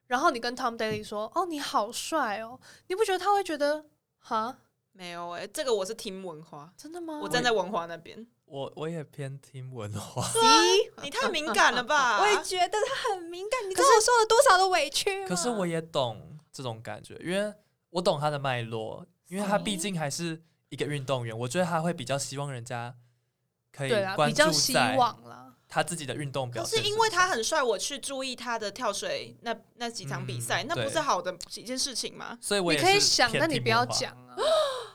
[0.07, 2.59] 然后你跟 Tom Daley 说：“哦，你好帅哦！”
[2.89, 3.85] 你不觉得他会觉得？
[4.21, 4.57] 哈，
[4.93, 7.21] 没有哎、欸，这个我是听文化，真的吗？
[7.23, 10.25] 我站在文化那边，我我也偏听文化。
[11.03, 12.21] 你太敏感了吧？
[12.23, 13.69] 我也觉得他很敏感。
[13.69, 15.27] 你知道我受了多少的委屈？
[15.27, 17.53] 可是我也懂这种感觉，因为
[17.91, 21.37] 我懂他的脉络，因为他毕竟还是一个运动员。
[21.37, 22.95] 我觉得他会比较希望人家。
[23.77, 24.97] 可以关注在
[25.69, 26.79] 他自己的运动表现。
[26.79, 32.39] 可是因为他很帅，我去注意他的跳水那那几场比赛，嗯，那不是好的一件事情吗？
[32.41, 34.37] 所以我也你可以想，那你不要讲啊。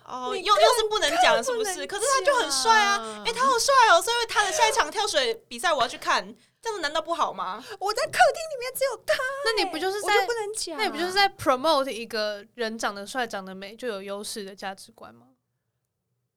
[0.10, 1.86] 哦，又又是不能讲，是不是？
[1.86, 3.24] 可是他就很帅啊！
[3.26, 4.02] 哎，欸，他好帅哦！
[4.02, 7.64] 所以他的下一场跳水比赛我要去看，这样子难道不好吗？
[7.80, 10.78] 我在客厅里面只有他，欸，那你不就是在不能讲？
[10.78, 15.28] 那你不就是在 promote 一个人长得帅、长得美就有优势的价值观吗？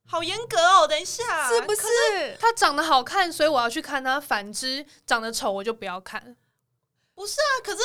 [0.06, 0.86] 好严格哦！
[0.86, 4.20] 等一下，是不是，是他长得好看，所以我要去看他？
[4.20, 6.36] 反之，长得丑我就不要看。
[7.14, 7.78] 不是啊，可是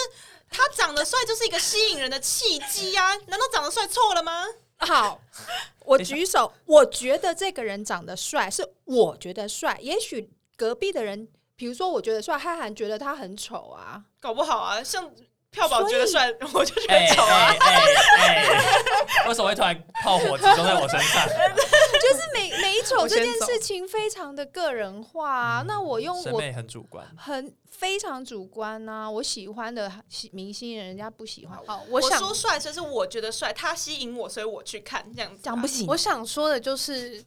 [0.49, 3.15] 他长得帅就是一个吸引人的契机啊！
[3.27, 4.45] 难道长得帅错了吗？
[4.77, 5.19] 好，
[5.85, 9.77] 我举手，我觉得这个人长得帅，是我觉得帅。
[9.81, 15.11] 也许隔壁的人，比如说我觉得帅，汉涵觉得他很丑啊，搞不好啊，像。
[15.57, 17.49] 票宝觉得帅，我就觉得丑啊！
[17.51, 21.25] 为、欸欸欸、什么会突然炮火集中在我身上？
[21.27, 25.63] 就是美美丑这件事情非常的个人化、啊。
[25.67, 29.09] 那我用我审美很主观，很非常主观呐、啊。
[29.09, 29.91] 我喜欢的
[30.31, 31.57] 明星人家不喜欢。
[31.65, 35.41] 好，我想我说帅，所以是我觉得帅，他吸引我，所以我去看这样子。
[35.41, 35.87] 这样不行。
[35.87, 37.25] 我想说的就是，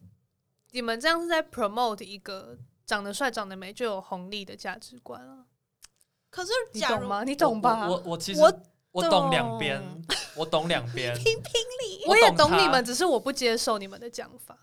[0.71, 5.45] 你们这样是在 promote 一个长得帅、长得美就有红利的价值观啊。
[6.31, 7.25] 可是，你懂吗？
[7.25, 7.89] 你懂吧？
[7.89, 8.63] 我我，我其实我懂，
[8.93, 9.83] 我懂两边，
[10.37, 11.13] 我懂两边。
[11.19, 14.57] 评评理，我也懂你们，只是我不接受你们的讲法。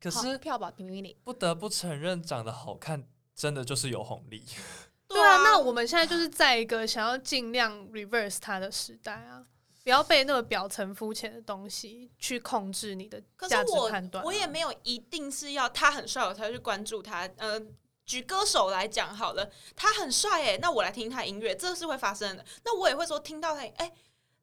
[0.00, 4.44] 可是票吧评评理，不得不承认，长得好看真的就是有红利。
[5.08, 9.46] 对啊，那我们现在就是在一个想要尽量 reverse 它的时代啊，
[9.82, 14.26] 不要被那个表层肤浅的东西去控制你的价值判断啊。
[14.26, 17.58] 我也没有一定是要他很帅我才会去关注他，呃。
[18.06, 22.44] 举歌手来讲好了，他很帅哎，那我来听他音乐，这是会发生的。
[22.64, 23.92] 那我也会说听到他，哎、欸，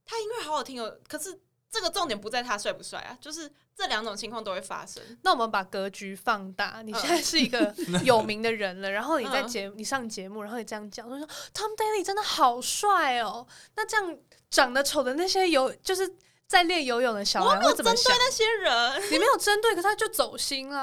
[0.05, 0.97] 他音乐好好听哦。
[1.07, 5.01] 可是这个重点不在他帅不帅啊，就是这两种情况都会发生。
[5.21, 13.47] 那我们把格局放大，你现在是一个有名的人了，然后你在节你上节目，然后你这样讲，就说 Tom Daley 真的好帅哦。
[13.75, 14.17] 那这样
[14.49, 16.13] 长得丑的那些游，就是
[16.47, 18.11] 在练游泳的小孩会怎么想？
[18.11, 20.73] 针对那些人，你没有针对，可是他就走心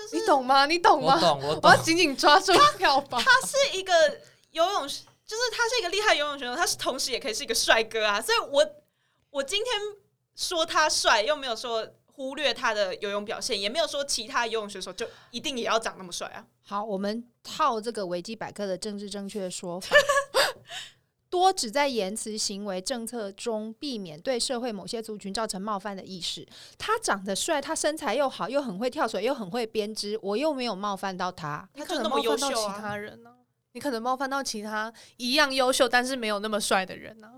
[0.00, 0.08] 了。
[0.12, 0.66] 你懂吗？
[0.66, 1.14] 你懂吗？
[1.14, 1.60] 我懂，我懂。
[1.62, 3.18] 我要紧紧抓住票宝。
[3.18, 3.92] 他是一个
[4.50, 8.20] 游泳，就是他是一个厉害游泳选手，他是同时也可以是一个帅哥啊。
[8.20, 8.66] 所以我
[9.30, 9.74] 我今天
[10.34, 16.44] 说他帅，又没有说忽略他的游泳表现，也没有说其他游泳选手就一定也要长那么帅啊。
[16.62, 19.96] 好，我们套这个维基百科的政治正确的说法。
[21.30, 26.46] 多只在言辞、行为、政策中避免对社会某些族群造成冒犯的意识。
[26.76, 31.66] 他长得帅，他身材又好，又很会跳水，又很会编织，我又没有冒犯到他。
[31.72, 33.36] 他可能冒犯到其他人呢、啊？
[33.72, 37.30] 你可能冒犯到其他一样优秀但是没有那么帅的人呢、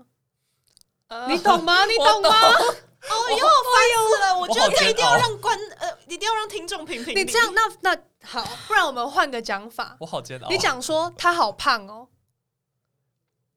[1.09, 1.27] 啊？
[1.27, 1.85] 你懂吗？
[1.85, 2.29] 你懂吗？
[3.03, 3.75] 哦哟，烦
[4.07, 4.39] 死了！
[4.39, 7.13] 我觉得这一定要让观呃，一定要让听众评评。
[7.13, 9.95] 你这样，那那好，不然我们换个讲法。
[9.99, 10.49] 我好煎熬。
[10.49, 12.07] 你讲说他好胖哦。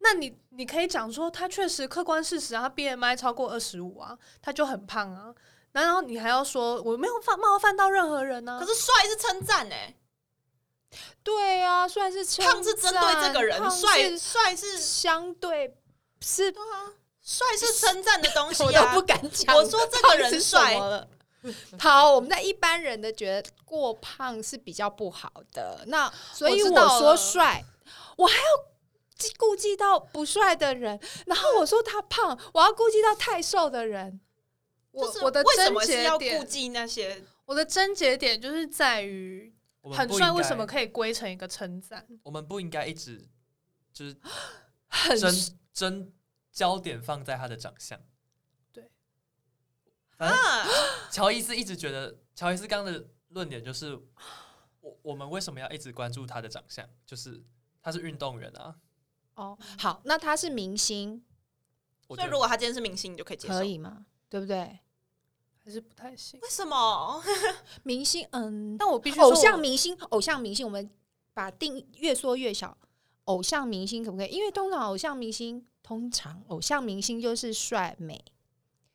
[0.08, 5.34] 那你你可以讲说，他确实客观事实啊，他 BMI 超过二十五啊，他就很胖啊。
[5.72, 8.60] 然后你还要说我没有犯冒犯到任何人呢、啊？
[8.60, 9.96] 可是帅是称赞哎，
[11.24, 15.76] 对啊，帅是称胖是针对这个人，帅帅是相对
[16.20, 19.56] 是对啊，帅是称赞的东西、啊，我都不敢讲。
[19.56, 20.78] 我说这个人帅，
[21.80, 27.64] 好，我们在一般人的觉得过胖是比较不好的，那所以我说帅，
[28.16, 28.75] 我，我还要。
[29.38, 34.20] 顾忌到不帅的人，然后我说他胖，我要顾忌到太瘦的人。
[34.92, 42.06] 我我的症结点要顾忌那些，我的症结点就是在于很帅为什么可以归成一个称赞？
[42.22, 43.28] 我们不应该一直
[43.92, 44.16] 就是
[44.88, 46.12] 很真真
[46.50, 48.00] 焦点放在他的长相。
[48.72, 48.90] 对，
[50.16, 50.38] 反正
[51.10, 53.94] 乔伊斯一直觉得，乔伊斯刚刚的论点就是，
[54.80, 56.88] 我我们为什么要一直关注他的长相？
[57.04, 57.44] 就是
[57.82, 58.74] 他是运动员啊。
[59.36, 61.22] 哦，好，那他是明星，
[62.08, 64.04] 所以如果他今天是明星，你就可以接受，可以吗？
[64.28, 64.80] 对不对？
[65.64, 66.38] 还是不太行？
[66.40, 67.22] 为什么？
[67.82, 70.88] 明星，嗯，但我必须偶像明星，偶像明星，我们
[71.32, 72.76] 把定越缩越小。
[73.24, 74.30] 偶像明星可不可以？
[74.30, 78.24] 因为通常偶像明星，通常偶像明星就是帅美，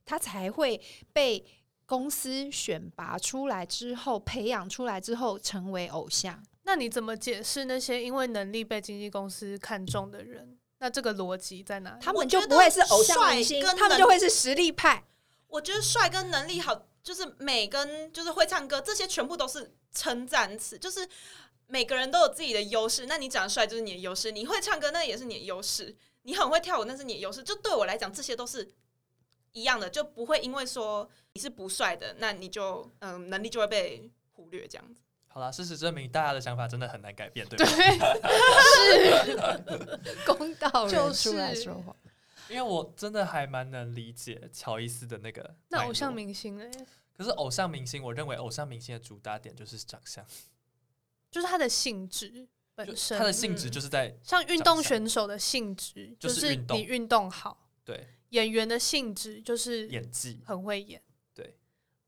[0.06, 1.46] 他才会被
[1.86, 6.42] 公司选拔出来之后，培养出来之后成为偶像。
[6.64, 10.58] 那你怎么解释那些因为能力被经纪公司看中的人？
[10.80, 12.02] 那这个逻辑在哪里？
[12.02, 15.04] 他们就不会是偶像明星，他们就会是实力派。
[15.48, 20.80] 我觉得帅跟能力好，就是美跟就是会唱歌，这些全部都是称赞词。
[20.80, 21.08] 就是
[21.68, 27.44] 每个人都有自己的优势，那你长得帅就是你的优势，你会唱歌那也是你的优势，你很会跳舞那是你的优势。
[27.44, 28.72] 就对我来讲，这些都是
[29.52, 35.02] 一样的，就不会因为说你是不帅的，那你就嗯能力就会被忽略这样子。
[35.34, 37.66] 好了，事实证明，大家的想法真的很难改变，对吧？
[38.86, 39.34] 对，
[40.04, 41.96] 是 公道人出来说话。
[42.50, 45.56] 因为我真的还蛮能理解乔伊斯的那个。
[45.70, 46.70] 那偶像明星呢？
[47.18, 50.26] 可是偶像明星，我认为偶像明星的主打点就是长相，
[51.30, 53.18] 就是他的性质本身。
[53.18, 57.70] 他的性质就是在像运动选手的性质，就是你运动好。
[57.86, 61.02] 对，演员的性质就是演技很会演。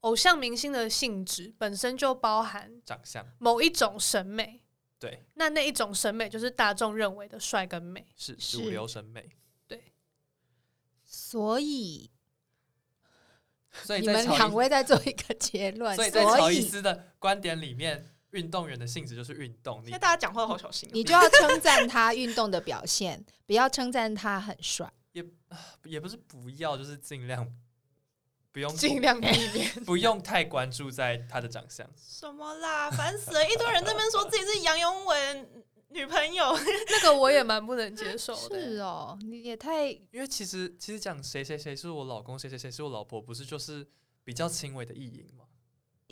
[0.04, 4.62] 偶像明星的性质本身就包含长相某一种审美，
[5.00, 9.30] 对，那那一种审美就是大众认为的帅跟美，是主流审美，
[9.66, 9.94] 对。
[11.06, 12.12] 所以，
[13.72, 15.96] 所以你们两位在做一个结论。
[15.96, 19.82] 所以在乔伊斯的观点里面，运动员的性质就是运动。
[19.84, 24.92] 现在大家讲话好小心，你就要称赞他运动的表现，不要称赞他很帅。
[25.14, 25.24] 也
[25.86, 27.50] 也不是不要，就是尽量。
[28.54, 31.86] 不用尽量避 免，不用太关注在他的长相。
[31.98, 33.44] 什么啦，烦死了！
[33.50, 36.56] 一堆人这边说自己是杨永文女朋友，
[36.88, 38.62] 那个我也蛮不能接受的。
[38.62, 39.88] 是哦，你也太……
[39.88, 43.86] 因为其实其实讲谁谁谁是我老公，谁谁谁是我老婆，不是就是
[44.24, 45.46] 比较轻微的意淫吗？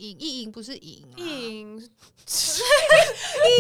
[0.02, 1.84] 意意淫不是淫，意淫， 意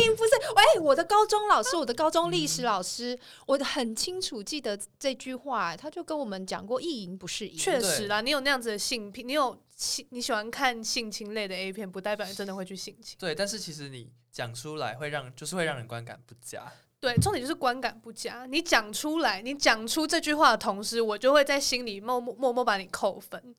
[0.05, 0.31] 淫不是。
[0.55, 7.55] 喂，我的高中老师，我的高中历史老师，嗯、我很清楚记得这句话，他就跟我们讲过，意淫不是淫。
[7.55, 13.15] 确实啦，你有那样子的性癖，你有性，你喜欢看性侵类的 A 片，不代表你真的会去性侵。
[13.19, 16.65] 对，但是其实你讲出来会让，就是会让人观感不佳。
[16.99, 18.47] 对，重点就是观感不佳。
[18.47, 23.55] 你讲出来，你讲出这句话的同时，我就会在心里默默默默把你扣分。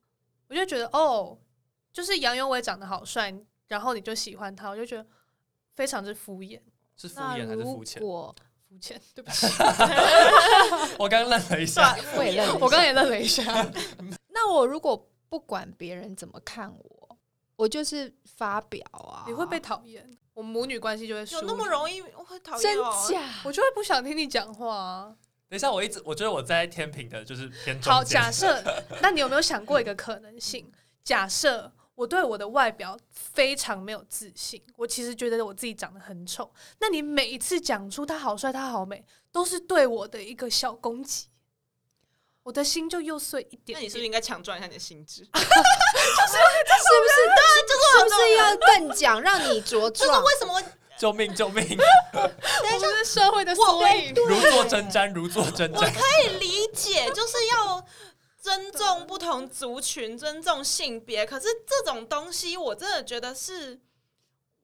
[0.49, 1.39] 我就觉得哦。
[1.93, 3.35] 就是杨永伟长得好帅，
[3.69, 5.07] 然后你就喜欢他，我就觉得
[5.75, 6.61] 非常之敷衍。
[6.97, 8.01] 是敷衍还是肤浅？
[8.01, 8.35] 肤
[8.81, 9.47] 浅，对不起。
[10.99, 13.43] 我刚愣了一下，我也愣，我刚也愣了一下。
[14.29, 17.19] 那我如果不管别人怎么看我，
[17.57, 20.09] 我就是发表啊，你会被讨厌。
[20.35, 22.63] 我母女关系就会有那么容易会讨厌？
[22.63, 22.77] 真
[23.11, 23.23] 假？
[23.45, 25.17] 我就会不想听你讲话啊。
[25.49, 27.79] 等一下，我一直我觉得我在天平的就是偏。
[27.83, 28.63] 好，假设，
[29.03, 30.71] 那你有没有想过一个可能性？
[31.05, 31.71] 假设。
[32.03, 36.53] 我对我的外表非常没有自信，我其实觉得我自己长得很丑。
[36.81, 41.29] 那你每一次讲出他好帅、他好美，都是对我的一个小攻击，
[42.43, 43.79] 我的心就又碎一点点。
[43.79, 45.23] 那你是不是应该强壮一下你的心智？
[45.33, 47.15] 就是，这是不是？
[47.39, 49.93] 对，就是是不是要更讲，让你茁壮？
[49.93, 50.61] 就是为什么？
[50.99, 51.33] 救命！
[51.35, 51.65] 救命！
[51.67, 55.77] 等一下，是社会的缩影，如坐针毡，如坐针毡。
[55.77, 57.85] 我可以理解，就是要
[58.43, 61.25] 尊重不同族群，尊重性别。
[61.25, 63.81] 可是这种东西，我真的觉得是，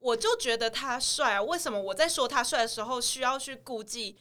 [0.01, 1.43] 我就觉得他帅啊。
[1.43, 4.18] 为什么我在说他帅的时候，需要去顾忌？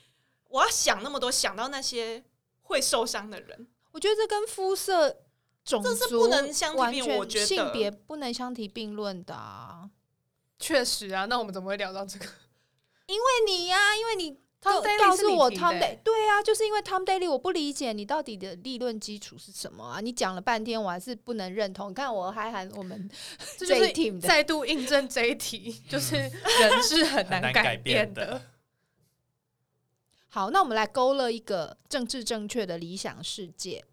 [0.49, 2.23] 我要想那么多，想到那些
[2.61, 3.67] 会受伤的人。
[3.93, 5.09] 我觉得这跟肤色、
[5.65, 9.89] 种族这是不能相提并论，我觉得性别不能相提并论的啊。
[10.59, 12.25] 确实啊，那我们怎么会聊到这个？
[13.07, 19.99] 因为你呀、啊，因为你告 Tom Daley 告诉我是你提的 Tom Daley，对啊，就是因为 Tom Daley，我不理解你到底的立论基础是什么啊？
[20.01, 21.91] 你讲了半天，我还是不能认同。
[21.91, 23.09] 你看我还喊我们
[23.57, 28.41] 这一 team 再度印证这一题， 就是人是很难改变的。
[30.29, 33.83] 好，那我们来勾勒一个政治正确的理想世界。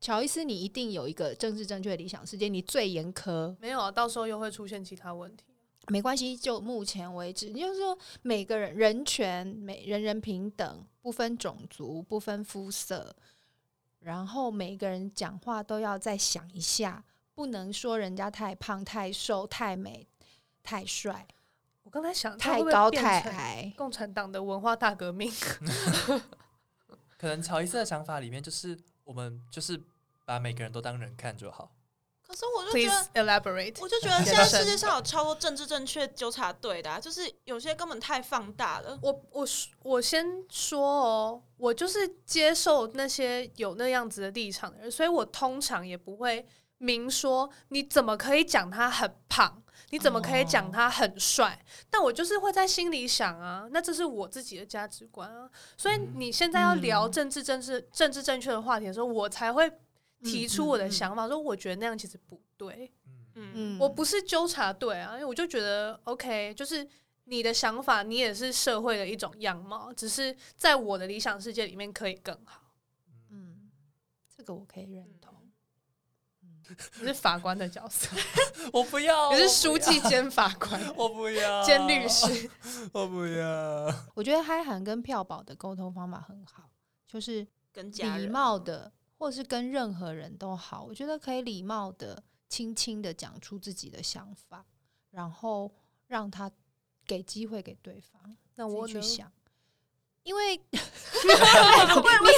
[0.00, 3.54] 乔伊斯，你一定有一个政治正确的理想世界，你最严苛。
[3.60, 5.44] 没有啊，到时候又会出现其他问题。
[5.88, 13.14] 没关系，就目前为止，就是说每个人人权，每人人平等，不分种族，不分肤色，
[14.00, 17.04] 然后每个人讲话都要再想一下，
[17.34, 20.06] 不能说人家太胖、太瘦、太美、
[20.62, 21.26] 太帅。
[21.82, 25.30] 我刚才想太高太矮，共产党的文化大革命。
[27.18, 29.80] 可能乔伊斯的想法里面就是，我们就是
[30.24, 31.70] 把每个人都当人看就好。
[32.32, 38.98] 可是我就觉得，Please elaborate，我就觉得现在世界上有超多政治正确纠察队的、啊，就是有些根本太放大了。
[39.02, 39.46] 我我
[39.82, 46.46] 我先说哦，我就是接受那些有那样子的立场的人，所以我通常也不会
[46.78, 55.50] 明说你怎么可以讲他很胖，你怎么可以讲他很帅，哦、但我就是会在心里想啊，那这是我自己的价值观啊。
[55.76, 59.70] 所以你现在要聊政治政治政治正确的话题的时候，我才会。
[60.22, 62.92] 提出我的想法，说我觉得那样其实不对。
[63.34, 66.86] 嗯嗯，我不是纠察队啊，因为我就觉得 OK，就是
[67.24, 72.60] 你的想法，你也是社会的一种样貌，只是在我的理想世界里面可以更好。
[73.30, 73.70] 嗯，
[74.36, 75.32] 这个我可以认同。
[77.00, 78.08] 你是法官的角色，
[78.72, 79.32] 我不要。
[79.32, 81.62] 你是书记兼法官， 我不要。
[81.64, 82.50] 兼律师，
[82.92, 83.94] 我不要。
[84.14, 86.70] 我觉得嗨涵跟票宝的沟通方法很好，
[87.06, 88.92] 就是跟礼貌的。
[89.22, 94.66] 或是跟任何人都好，我觉得可以礼貌的、轻轻的讲出自己的想法，
[95.10, 95.70] 然后
[96.08, 96.50] 让他
[97.06, 98.36] 给机会给对方。
[98.56, 99.32] 那我去想，
[100.24, 100.72] 因为 你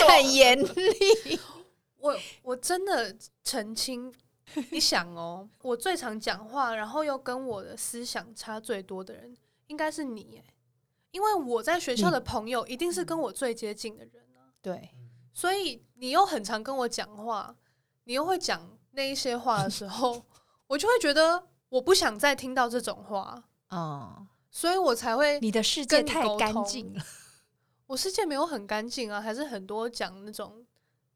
[0.07, 1.41] 很严厉，
[1.97, 4.12] 我我真的澄清，
[4.70, 9.35] 你想哦，我最常讲话，然后又跟我的思想差最多的人，
[9.68, 10.45] 应该是你耶，
[11.12, 14.53] 因为我在学校的朋友一定是跟我最接近的人啊。
[14.61, 14.91] 对。
[15.35, 17.55] 所以你又很常跟我讲话，
[18.05, 20.24] 你又会讲那一些话的时候，
[20.68, 25.41] 我就会觉得我不想再听到这种话，嗯，所以我才会。
[25.41, 27.03] 你的世界太干净了，
[27.89, 30.64] 我世界没有很干净啊，还是很多讲那种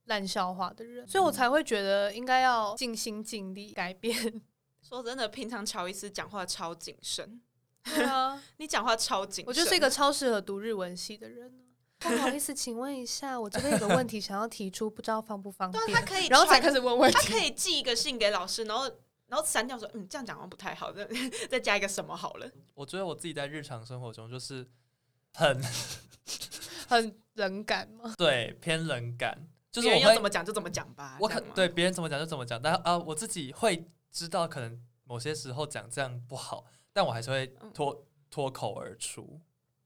[0.07, 4.43] 烂笑话的人，所以我才会觉得应该要尽心尽力改变。
[4.83, 7.41] 说真的，平常乔伊斯讲话超谨慎，
[7.85, 11.68] 对啊，你讲话超谨慎，我就是一个超适合读日文系的人。
[12.09, 15.85] 不好意思，请问一下，我这边有个问题想要提出，不知道方不方便？
[15.87, 17.19] 对，他可以，然后才开始问问题。
[17.19, 18.85] 他可以寄一个信给老师，然后
[19.27, 21.09] 然后删掉说，嗯，这样讲好像不太好，再
[21.51, 22.49] 再加一个什么好了。
[22.75, 24.65] 我觉得我自己在日常生活中就是
[25.35, 25.61] 很
[26.89, 31.19] 很冷感吗，对，偏冷感，就是我要怎么讲就怎么讲吧。
[31.21, 39.41] 我可对别人怎么讲就怎么讲，但啊，我自己会知道，可能某些时候讲这样不好，但我还是会脱脱口而出。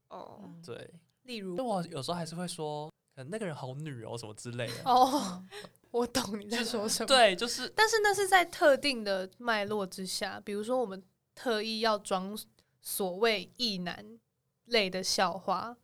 [0.09, 0.93] 哦，对。
[1.23, 4.73] 例如，我有时候还是会说，可能那个人好女哦，什么之类的。
[4.85, 5.43] 哦，
[5.91, 7.07] 我懂你在说什么。
[7.07, 11.01] 对，就是，但是那是在特定的脉络之下，比如说我们
[11.33, 12.37] 特意要装
[12.81, 14.19] 所谓异男
[14.65, 15.77] 类的笑话，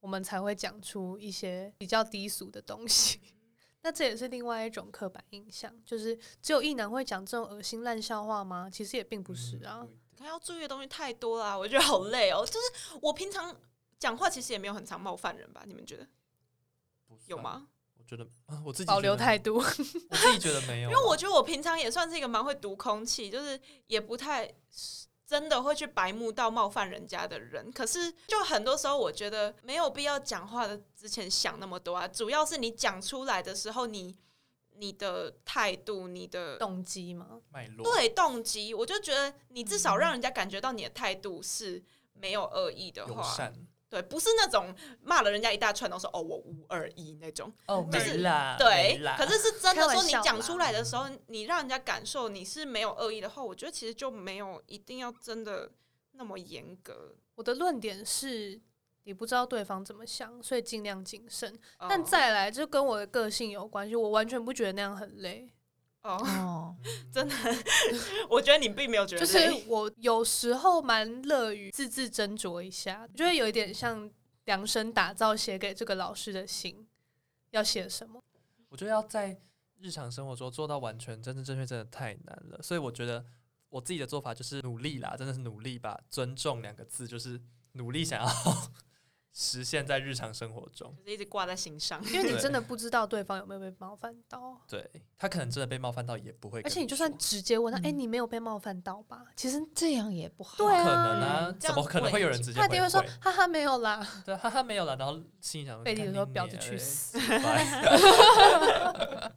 [0.00, 3.20] 我们才会讲出一些比较低俗的东西。
[3.82, 8.70] 那这也是另外一种刻板印象，就是只有异男会讲这种恶心烂笑话吗？
[8.70, 9.84] 其实也并不是啊。
[10.16, 12.46] 他要注意的东西太多了，我觉得好累哦。
[12.46, 13.56] 就是我平常。
[14.02, 15.62] 讲话其实也没有很常冒犯人吧？
[15.64, 16.04] 你们觉得
[17.28, 17.68] 有吗？
[17.96, 20.90] 我觉得啊我自己保留态度，我自己觉得没有。
[20.90, 24.52] 因为我觉得我平常也算是一个蛮会读空气，就是也不太
[25.24, 27.70] 真的会去白目到冒犯人家的人。
[27.70, 32.08] 可是就很多时候，我觉得没有必要讲话的之前想那么多啊。
[32.08, 34.18] 主要是你讲出来的时候，你
[34.74, 37.40] 你的态度、你的动机吗？
[37.52, 37.84] 脉络。
[37.84, 41.80] 对，动机，我就觉得你至少让人家感觉到你的态度是
[42.14, 43.52] 没有恶意的话。
[43.92, 55.70] 对，不是那种骂了人家一大串都说哦，我无二一那种哦，就是没啦，对，可是是真的说你讲出来的时候，你让人家感受你是没有恶意的话，我觉得其实就没有一定要真的
[56.12, 57.14] 那么严格。
[57.34, 58.58] 我的论点是，
[59.04, 61.52] 你不知道对方怎么想，所以尽量谨慎。
[61.78, 65.52] 哦但再来，就跟我的个性有关系，我完全不觉得那样很累。
[66.02, 66.76] 哦，哦，
[67.12, 67.34] 真的，
[68.28, 74.10] 我觉得你并没有觉得就是我有时候蛮乐于字字斟酌一下，我觉得有一点像
[74.44, 76.86] 量身打造写给这个老师的信，
[77.50, 78.20] 要写什么？
[78.68, 79.40] 我觉得要在
[79.78, 82.60] 日常生活中做到完全真正正确，真的太难了。
[82.62, 83.24] 所以我觉得
[83.68, 87.40] 我自己的做法就是努力啦，真的是努力吧“尊重”两个字，就是
[87.72, 88.26] 努力想要
[89.32, 90.94] 实现在日常生活中。
[90.96, 96.60] 就是一直挂在心上，因为你真的不知道对方有没有被冒犯到，对他可能真的被冒犯到，也不会。
[96.62, 99.24] 而且你就算直接问他，嗯哎、你没有被冒犯到吧？
[99.34, 100.56] 其实这样也不好。
[100.58, 104.06] 对啊怎么可能会有人直接回他一定会说？，哈哈，没有啦。
[104.24, 104.96] 对，哈哈，没有啦。
[104.96, 109.32] 然后心里想说，背地里说婊子去死拜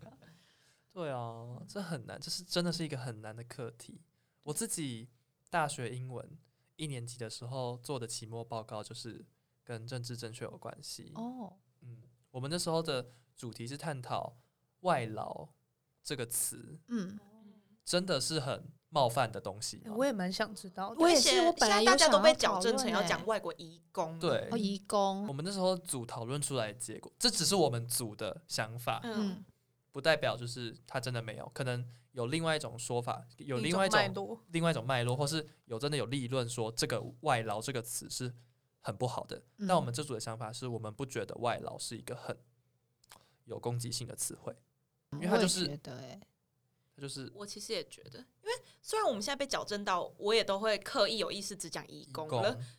[0.92, 4.02] 对啊，这很难，这是真的是一个很难的课题。
[4.44, 5.10] 我自己
[5.50, 6.38] 大学英文
[6.76, 9.26] 一年级的时候做的期末报告，就是
[9.66, 11.12] 跟政治正确有关系。
[11.16, 11.52] 哦，
[11.82, 13.06] 嗯，我们那时候的
[13.36, 14.38] 主题是探讨
[14.82, 15.50] “外劳”
[16.02, 17.20] 这个词，嗯，
[17.84, 19.94] 真的是很冒犯的东西吗。
[19.98, 21.02] 我也蛮想知道的。
[21.02, 24.82] 我也是我本来现在大家都被矫正成要讲外国移工，对哦，移
[25.28, 29.02] 我，们那时候组讨论出来的结果，这只是我们组的想法。
[29.04, 29.46] 嗯，嗯，
[29.92, 38.34] 不代表就是他真的没有，可能有另外一种说法，有另外一种另外一种脉络，或是有真的有立论说这个“外劳”这个词是
[38.86, 39.42] 很不好的。
[39.58, 42.38] 嗯但我们这组的想法是我们不觉得“外劳”是一个很
[43.46, 44.56] 有攻击性的词汇，
[45.14, 46.22] 因为他就是觉得欸
[46.96, 52.30] 它就是我其实也觉得，因为虽然我们现在被矫正到，我也都会刻意有意识只讲义工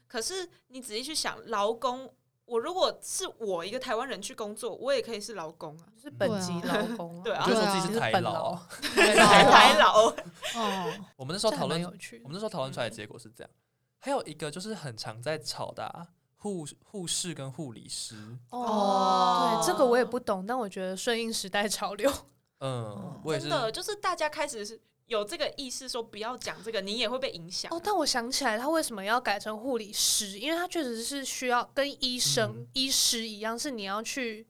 [0.07, 8.69] 可是你仔细去想，劳工，我如果是我一个台湾人去工作，我也可以是劳工啊，就是本籍劳工、对啊就说自己是是台劳本劳啊。
[8.95, 11.83] 台劳，哦，我们那时候讨论，
[12.23, 13.51] 我们那时候讨论出来的结果是这样。
[13.99, 18.14] 还有一个就是很常在吵的啊护护士跟护理师，
[18.51, 22.12] 哦对，这个我也不懂，但我觉得顺应时代潮流。
[22.61, 27.70] 嗯，我也是真的就是大家开始是有这个意识，说不要讲这个，你也会被影响。
[27.70, 30.38] 哦，但我想起来，他为什么要改成护理师？
[30.38, 34.47] 因为他确实是需要跟医生、嗯医师一样，是你要去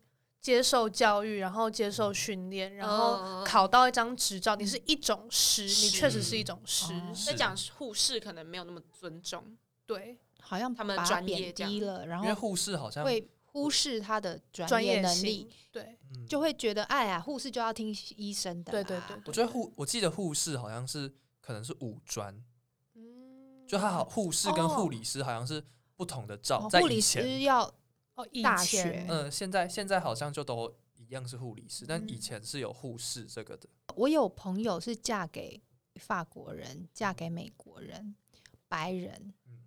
[0.47, 6.95] 接受教育，然后接受训练，然后考到一张执照，你是一种师，你确实是一种师。
[7.27, 15.99] 在讲护士可能没有那么尊重，对，好像他们专业低了，然后因为后护士好像会忽视他的专专业业能力性，，对。
[16.15, 16.25] 嗯。
[16.29, 22.33] 就会觉得哎呀，护士就要听医生的啦，对对对我觉得护，我记得护士好像是可能是五专，
[22.95, 25.61] 嗯，就他好护士跟护理师好像是
[25.97, 27.69] 不同的照，护理以前，师要
[28.17, 35.63] 哦，以大前学嗯，现在现在好像就都一样是护理师，但嗯以前是有护士这个的，我有朋友是嫁给
[35.97, 38.15] 法国人，嫁给美国人，
[38.69, 39.33] 白人。
[39.47, 39.63] 嗯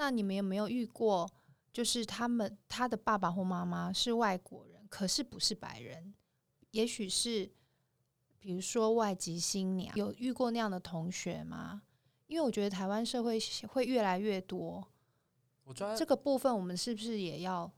[0.00, 1.28] 那你们有没有遇过，
[1.72, 6.14] 就是他们他的爸爸或妈妈是外国人，可是不是白人，
[6.70, 7.50] 也许是
[8.38, 11.82] 比如说外籍新娘，有遇过那样的同学吗？
[12.28, 14.86] 因为我觉得台湾社会会越来越多，
[15.64, 17.68] 我觉得这个部分我们是不是也要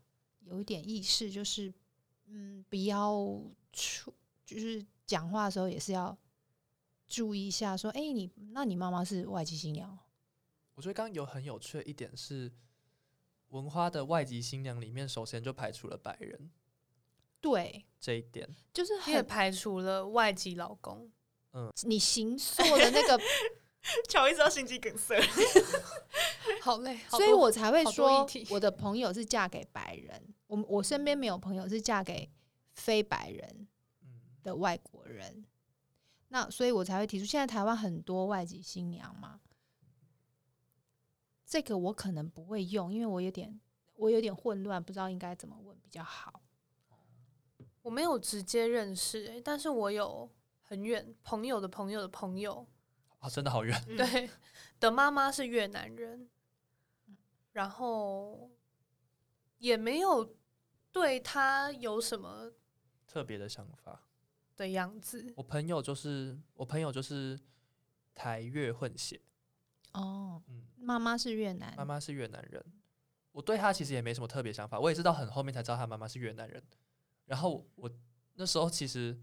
[0.51, 1.73] 有一点意识，就是
[2.27, 3.15] 嗯，不要
[3.73, 4.13] 出，
[4.45, 6.17] 就是讲话的时候也是要
[7.07, 9.99] 注意一下，说，哎、你那你妈妈是外籍新娘哦，
[10.75, 12.53] 我觉得刚刚有很有趣的一点是，
[13.49, 16.51] 文花的外籍新娘里面首先就排除了白人
[17.41, 21.11] 对，这一点，就是也很排除了外籍老公。
[21.53, 21.73] 嗯。
[21.85, 23.19] 你行塑的那个，
[24.09, 25.17] 乔伊知道心肌梗塞，
[26.61, 32.31] 好累，好所以我才会说，我的朋友是嫁给白人，我我身边没有朋友是嫁给
[32.73, 33.69] 非白人
[34.03, 35.45] 嗯，的外国人，
[36.29, 39.41] 那所以我才会提出，现在台湾很多外籍新娘嘛，
[41.45, 43.61] 这个我可能不会用，因为我有点
[43.95, 46.43] 我有点混乱，不知道应该怎么问比较好。
[47.83, 50.31] 我没有直接认识、欸，但是我有
[50.61, 52.67] 很远朋友的朋友的朋友，
[53.19, 54.31] 啊，真的好远，嗯对
[54.79, 56.29] 的妈妈是越南人，
[57.53, 58.51] 然后
[59.59, 60.37] 也没有
[60.93, 62.53] 对他有什么
[63.07, 64.03] 特别的想法。
[64.57, 65.33] 的样子。
[65.37, 67.41] 我朋友就是我朋友就是
[68.15, 69.19] 台越混血，
[69.93, 72.63] 哦，嗯，妈妈是越南，妈妈是越南人，
[73.33, 76.63] 我对他其实也没什么特别想法，我也是到很后面才知道他妈妈是越南人。
[77.25, 77.91] 然后我
[78.35, 79.19] 那时候其实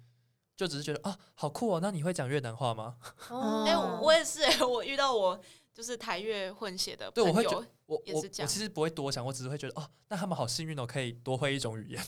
[0.55, 2.97] 就只是觉得啊，好酷哦，那你会讲越南话吗？
[3.29, 5.39] 哦哎、我我也是、欸， 我遇到我
[5.71, 12.05] 就是台越混血的对，朋友，我会觉我我也是这样我其实不会多想，我只是会觉得哦，那他们好幸运哦，可以多会一种语言。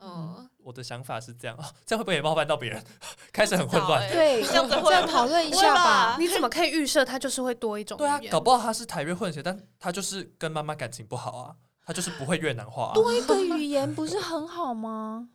[0.00, 2.82] 嗯，我的想法是这样哦，这样会不会也冒犯到别人？
[3.30, 4.10] 开始很混乱。
[4.10, 6.16] 对，这样子会这样讨论一下吧吧。
[6.18, 11.56] 你怎么可以预设他就是会多一种对啊语，言搞不好他是台越混血，但他就是跟妈妈感情不好啊。
[11.84, 12.94] 他就是不会越南话、啊。
[12.94, 15.28] 多一个语言不是很好吗？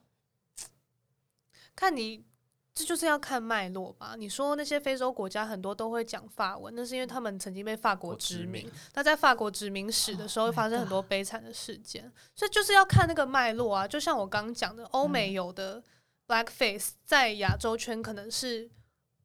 [1.75, 2.25] 看你。
[2.73, 4.15] 这就是要看脉络吧。
[4.17, 8.69] 你说那些非洲国家很多都会讲法文，那是因为他们曾经被法国殖民。
[8.93, 13.85] 那在法国殖民史的时候，会发生很多悲惨的事件，oh、所以就是要看那个脉络啊。
[13.87, 15.83] 就像我刚刚讲的，欧美有的
[16.25, 18.71] blackface 在亚洲圈可能是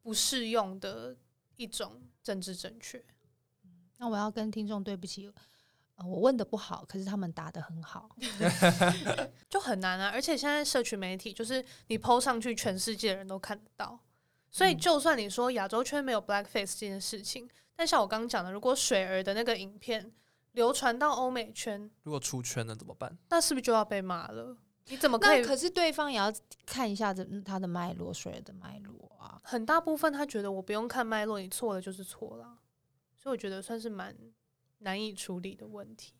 [0.03, 1.16] 不适用的
[1.55, 3.03] 一种政治正确。
[3.99, 5.32] 那我要跟听众对不起。
[6.05, 8.11] 我问的不好，可是他们答的很好，
[9.49, 10.11] 就很难啊！
[10.12, 13.99] 而且现在社群媒体就是你 PO 上去，全世界的人都看得到，
[14.51, 20.12] 所以就算你说亚洲圈没有 blackface 这件事情，但像我刚刚讲的，如果水儿的那个影片
[20.53, 23.16] 流传到欧美圈，如果出圈了怎么办？
[23.30, 24.55] 那是不是就要被骂了？
[24.88, 25.42] 你怎么可以？
[25.42, 26.30] 可是对方也要
[26.66, 29.40] 看一下这他的脉络，水儿的脉络啊。
[29.42, 32.59] 很大部分他觉得我不用看脉络，你错了就是错了，
[33.16, 34.14] 所以我觉得算是蛮。
[34.79, 36.12] 难以处理的问题，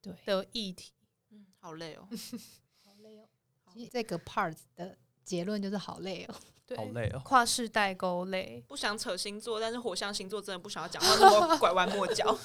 [0.00, 0.92] 对的议题，
[1.30, 2.08] 嗯，好累哦，
[2.84, 3.28] 好累哦。
[3.72, 6.34] 其实这个 part 的结论就是好累哦，
[6.66, 12.36] 对，好累哦，跨世代沟累， 不想扯星座，但是火象星座真的不想要讲话那么拐弯抹角，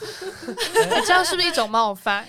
[0.47, 2.27] 你、这样是不是一种冒犯？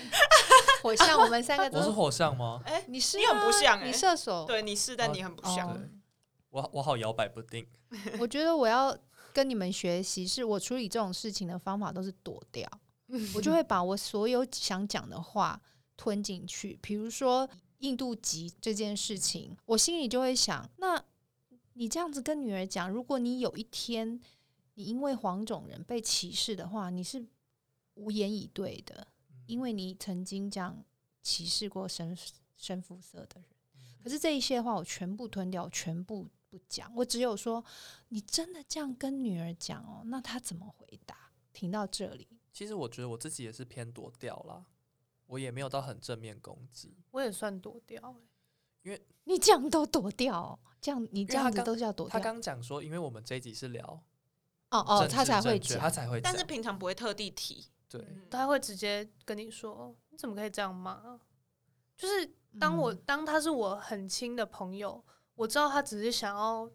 [0.81, 2.61] 火象，我们三个都我是火象吗？
[2.65, 5.81] 哎、欸，你是、啊、你很不像、欸，你射手，对，你是，但你很不像，哦、
[6.51, 7.67] 我我好摇摆不定。
[8.19, 8.95] 我觉得我要
[9.33, 12.69] 跟你们学习，是我处理这种事情的方法都是躲掉。
[13.35, 15.61] 我就会把我所有想讲的话
[15.97, 17.49] 吞进去，比如说
[17.79, 21.03] 印度籍这件事情，我心里就会想：那
[21.73, 24.19] 你这样子跟女儿讲，如果你有一天
[24.75, 27.25] 你因为黄种人被歧视的话，你是
[27.95, 29.07] 无言以对的，
[29.45, 30.83] 因为你曾经这样
[31.21, 32.17] 歧视过深
[32.57, 33.49] 深肤色的人。
[34.03, 37.63] 可是这一些话我全部吞掉，全部不讲，我只有说：
[38.09, 40.03] 你真的这样跟女儿讲哦？
[40.05, 41.31] 那她怎么回答？
[41.51, 42.27] 停到这里。
[42.55, 44.63] 其实我觉得我自己也是偏躲掉啦，
[45.25, 48.15] 我也没有到很正面攻击，我也算躲掉，欸，
[48.83, 52.13] 因为你这样都躲掉，这样你这样子都叫躲掉。
[52.13, 53.83] 他刚讲说，因为我们这一集是聊，
[54.69, 58.01] 哦哦，他才会讲，他才会，但是平常不会特地提，对，
[58.31, 61.19] 他会直接跟你说，你怎么可以这样骂？
[61.97, 65.03] 就是当我当他是我很亲的朋友，
[65.35, 66.71] 我知道他只是想要。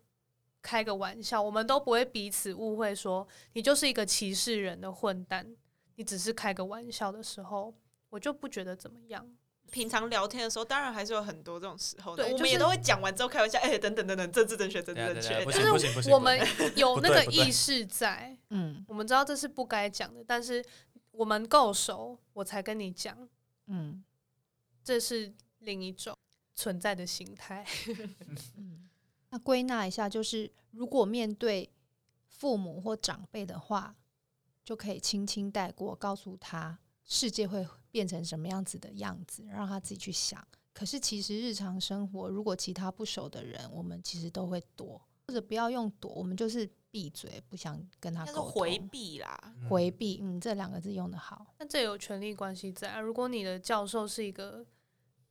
[0.63, 5.57] 开个玩笑，我们都不会彼此误会，说你就是一个歧视人的混蛋。
[6.01, 7.75] 你只是开个玩笑的时候，
[8.09, 9.31] 我就不觉得怎么样。
[9.71, 12.25] 平常聊天的时候，当然还是有很多这种时候的。
[12.25, 15.45] 对，我们也都会讲完之后开玩笑，哎，等等等等，政治正确，政治正确。
[15.45, 16.41] 就是我们
[16.75, 20.65] 有那个意识在， 嗯，我们知道这是不该讲的，但是
[21.11, 23.29] 我们够熟，我才跟你讲，
[23.67, 24.03] 嗯，
[24.83, 26.17] 这是另一种
[26.55, 27.63] 存在的形态。
[28.57, 28.89] 嗯
[29.29, 31.71] 那归纳一下，就是如果面对
[32.27, 33.95] 父母或长辈的话，
[34.71, 40.47] 就可以轻轻带过，告诉他世界会变成什么样子的样子，让他自己去想。
[40.73, 50.21] 可是其实日常生活，如果其他不熟的人，我们其实都会躲，或者不要用躲，我们就是闭嘴，不想跟他沟通，回避啦，回避。
[50.23, 51.53] 嗯，这两个字用的好。
[51.59, 53.01] 那这有权力关系在啊。
[53.01, 54.65] 如果你的教授是一个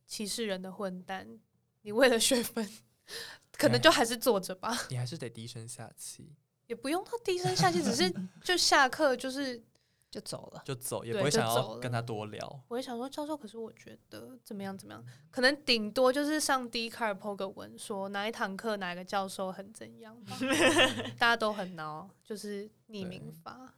[0.06, 1.40] 歧视人的混蛋，
[1.80, 2.70] 你为了学分。
[3.52, 6.32] 可能就还是坐着吧，你还是得低声下气，
[6.70, 8.08] 也不用到低声下气，只是
[8.44, 9.60] 就下课就是
[10.08, 12.64] 就走了，就走，也不会想要跟他多聊。
[12.68, 20.36] 我也想说，教授，可是我觉得怎么样怎么样，可能顶多就是上 Dcard po 个文，说哪一堂课哪个教授很怎样吧，
[21.18, 23.74] 大家都很孬，就是匿名法。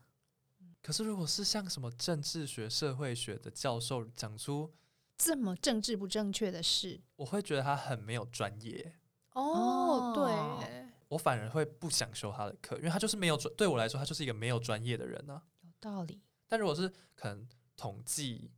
[0.82, 4.70] 可是如果是像什么政治学、社会学的教授讲出
[5.16, 8.92] 这么政治不正确的事，我会觉得他很没有专业。
[9.32, 10.81] 哦，对，
[11.12, 15.42] 我反而会不想修他的课，因为他就是没有专，对我来说，他就是一个没有专业的人呢、啊。
[15.60, 16.22] 有道理。
[16.48, 17.46] 但如果是可能
[17.76, 18.50] 统计、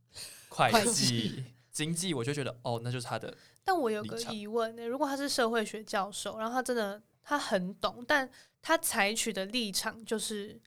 [0.47, 3.35] 会计、经济，我就觉得哦，那就是他的。
[3.65, 8.29] 但我有个疑问呢，如果他是社会学教授，然后他真的他很懂，但
[8.61, 10.61] 他采取的立场就是，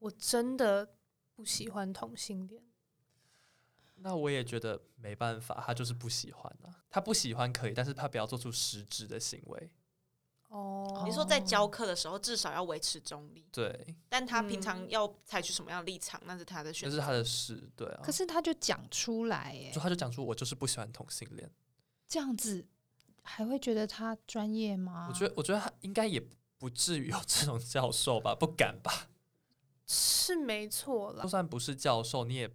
[0.00, 0.96] 我真的
[1.36, 2.64] 不喜欢同性恋。
[3.96, 6.82] 那我也觉得没办法，他就是不喜欢啊。
[6.90, 9.70] 他不喜欢可以，但是他不要做出实质的行为。
[10.52, 13.44] 哦，你说在教课的时候至少要维持中立。
[13.50, 13.96] 对。
[14.08, 16.96] 但他平常要采取什么样的立场，那是他的选择。
[16.96, 18.00] 那是他的事，对啊。
[18.04, 21.50] 可是他就讲出来，哎，就他就讲出我就是不喜欢同性恋。
[22.06, 22.66] 这样子
[23.22, 25.06] 还会觉得他专业吗？
[25.08, 26.22] 我觉得，我觉得他应该也
[26.58, 29.08] 不至于有这种教授吧，不敢吧？
[29.86, 31.22] 是没错了。
[31.22, 32.50] 就算不是教授，你也。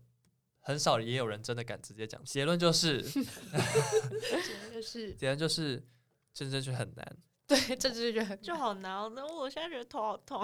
[0.60, 5.78] 很少也有人真的敢直接讲，结论就是， 结论就是，结论就是，
[6.34, 7.18] 政治正确很难。
[7.50, 8.94] 对，政治正确很就好难。
[9.16, 10.44] 那我现在觉得头好痛。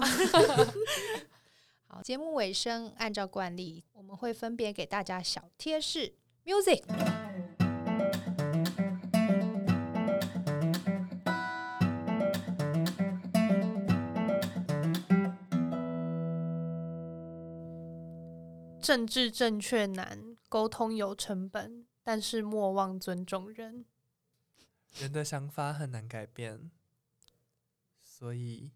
[1.86, 6.14] 好，节目尾声，按照惯例，我们会分别给大家小贴士。
[6.46, 6.82] Music。
[18.82, 23.86] 政治正确难，沟通有成本，但是莫忘尊重人。
[25.00, 26.70] 人的想法很难改变，
[28.24, 28.72] 所以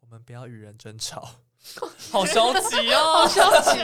[0.00, 1.26] 我们不要与人争吵。
[2.12, 3.78] 好消极哦，好消极，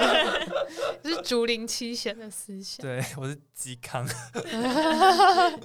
[1.09, 2.85] 是竹林七贤的思想。
[2.85, 4.07] 对，我是嵇康。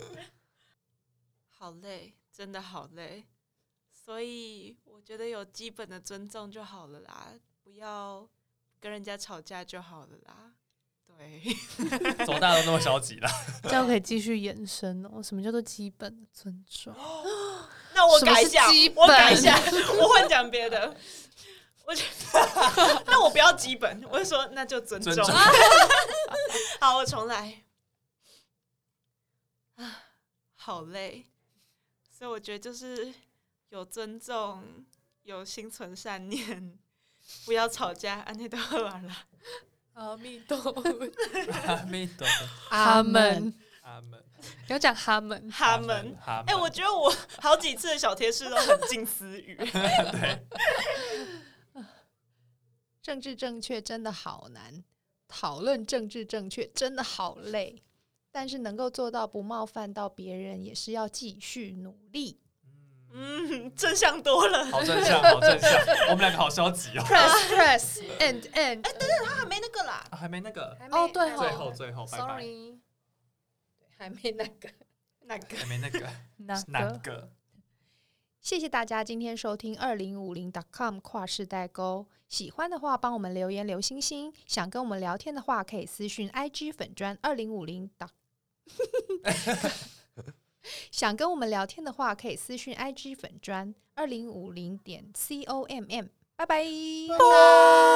[1.49, 3.25] 好累，真的好累。
[3.91, 7.33] 所以我觉得有基本的尊重就好了啦，
[7.65, 8.25] 不要
[8.79, 10.53] 跟人家吵架就好了啦。
[11.05, 11.43] 对，
[12.25, 13.29] 怎么大家都那么消极了？
[13.63, 15.21] 这样可以继续延伸哦。
[15.21, 16.95] 什么叫做基本的尊重？
[17.95, 19.57] 那我改一下，我改一下，
[20.01, 20.95] 我会讲别的。
[21.85, 25.13] 我觉得， 那我不要基本，我就说那就尊重。
[25.13, 25.35] 尊重
[26.79, 27.61] 好，我重来。
[29.75, 30.03] 啊，
[30.55, 31.25] 好累，
[32.09, 33.13] 所以我觉得就是
[33.69, 34.63] 有尊重，
[35.23, 36.77] 有心存善念，
[37.45, 39.13] 不要吵架，安内都喝完了。
[39.93, 40.71] 阿弥陀佛，
[41.67, 44.21] 阿弥陀佛，阿门，阿门。
[44.67, 46.17] 要讲哈门，哈门，
[46.47, 49.55] 哎，我觉得我好几次的小贴士都很近思语。
[49.55, 50.45] 对。
[53.01, 54.83] 政治正确真的好难，
[55.27, 57.83] 讨论政治正确真的好累，
[58.31, 62.39] 但是能够做到不冒犯到别人，也是要继续努力。
[63.11, 65.69] 嗯，正向多了，好正向，好正向。
[66.09, 67.03] 我们两个好消极哦。
[67.03, 68.53] Press, press, and, and。
[68.53, 70.77] 哎，等等，他还没那个啦，还没那个。
[70.89, 72.79] 哦，对，最后，最后，Sorry，
[74.03, 74.69] 还没那个，
[75.25, 76.09] 那个，还没那个，
[76.67, 77.29] 那个？
[78.41, 82.05] 谢谢大家今天收听二零五零 .com 跨世代沟。
[82.27, 84.33] 喜欢的话，帮我们留言留星星。
[84.45, 87.89] 想跟我们聊天的话，可以私讯 IG 粉砖二零五零。
[90.91, 96.09] 想跟我们聊天的话，可以私讯 IG 粉砖二零五零点 com。
[96.35, 96.45] 拜拜。
[96.45, 96.57] 拜
[97.17, 97.92] 拜。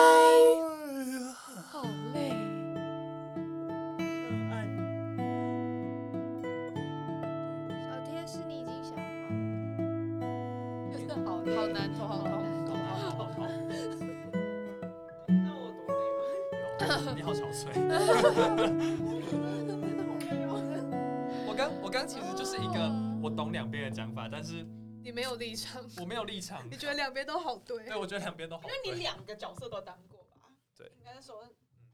[21.47, 22.91] 我刚，我刚其实就是一个
[23.21, 24.63] 我懂两边的讲法，但是
[25.03, 26.65] 你没有立场，我没有立场。
[26.69, 27.83] 你觉得两边都好对？
[27.85, 28.67] 对，我觉得两边都好。
[28.67, 30.49] 因为你两个角色都当过吧？
[30.75, 31.47] 对，应该说。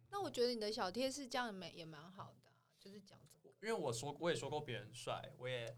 [0.09, 3.17] 那我觉得你的小贴士这样也也蛮好的，就是讲。
[3.61, 5.75] 因为我说，我也说过别人帅，我也。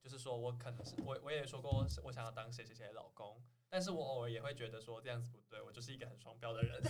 [0.00, 6.82] 就是说，我可能是我，我也说过，我想要当谁谁谁的老公，但是我偶尔也会觉得说这样子不对，我就是一个很双标的人。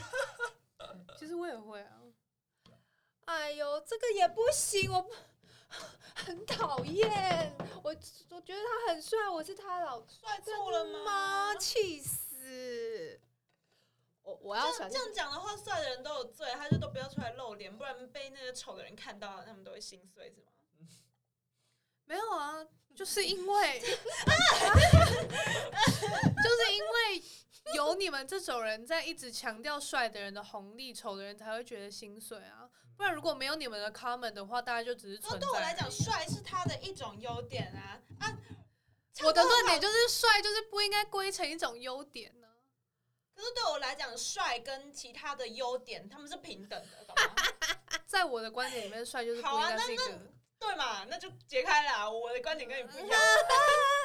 [1.16, 2.02] 其实我也会啊。
[3.26, 5.08] 哎呦，这个也不行，我
[6.14, 7.54] 很讨厌。
[7.82, 7.94] 我
[8.30, 11.54] 我觉得他很帅，我是他老帅错了吗？
[11.56, 13.20] 气死！
[14.22, 20.48] 我我要这样讲的话，帅的人都有罪，他就都不要出来露脸，不然被那个丑的人看到，他们都会心碎，是吗？
[22.04, 22.66] 没有啊。
[22.94, 23.98] 就是因为， 就是
[26.72, 27.20] 因为
[27.74, 32.63] 有你们这种人在一直强调帅的人的红利，丑的人才会觉得心碎啊！
[32.96, 35.38] 不然如果没有你们的 comment 的话，大家就只是存在。
[35.38, 38.00] 对我来讲，帅是他的一种优点啊！
[38.20, 38.38] 啊，
[39.22, 42.54] 我的论点就是帅就是不应该归成一种优点呢、啊。
[43.34, 47.34] 可是对我来讲，帅跟其他的优点他们是平等的，懂吗？
[48.06, 50.04] 在我的观点里面，帅就是不应该是一个。
[50.58, 52.10] 对嘛，那就解开了。
[52.10, 53.20] 我的观点跟你不一样。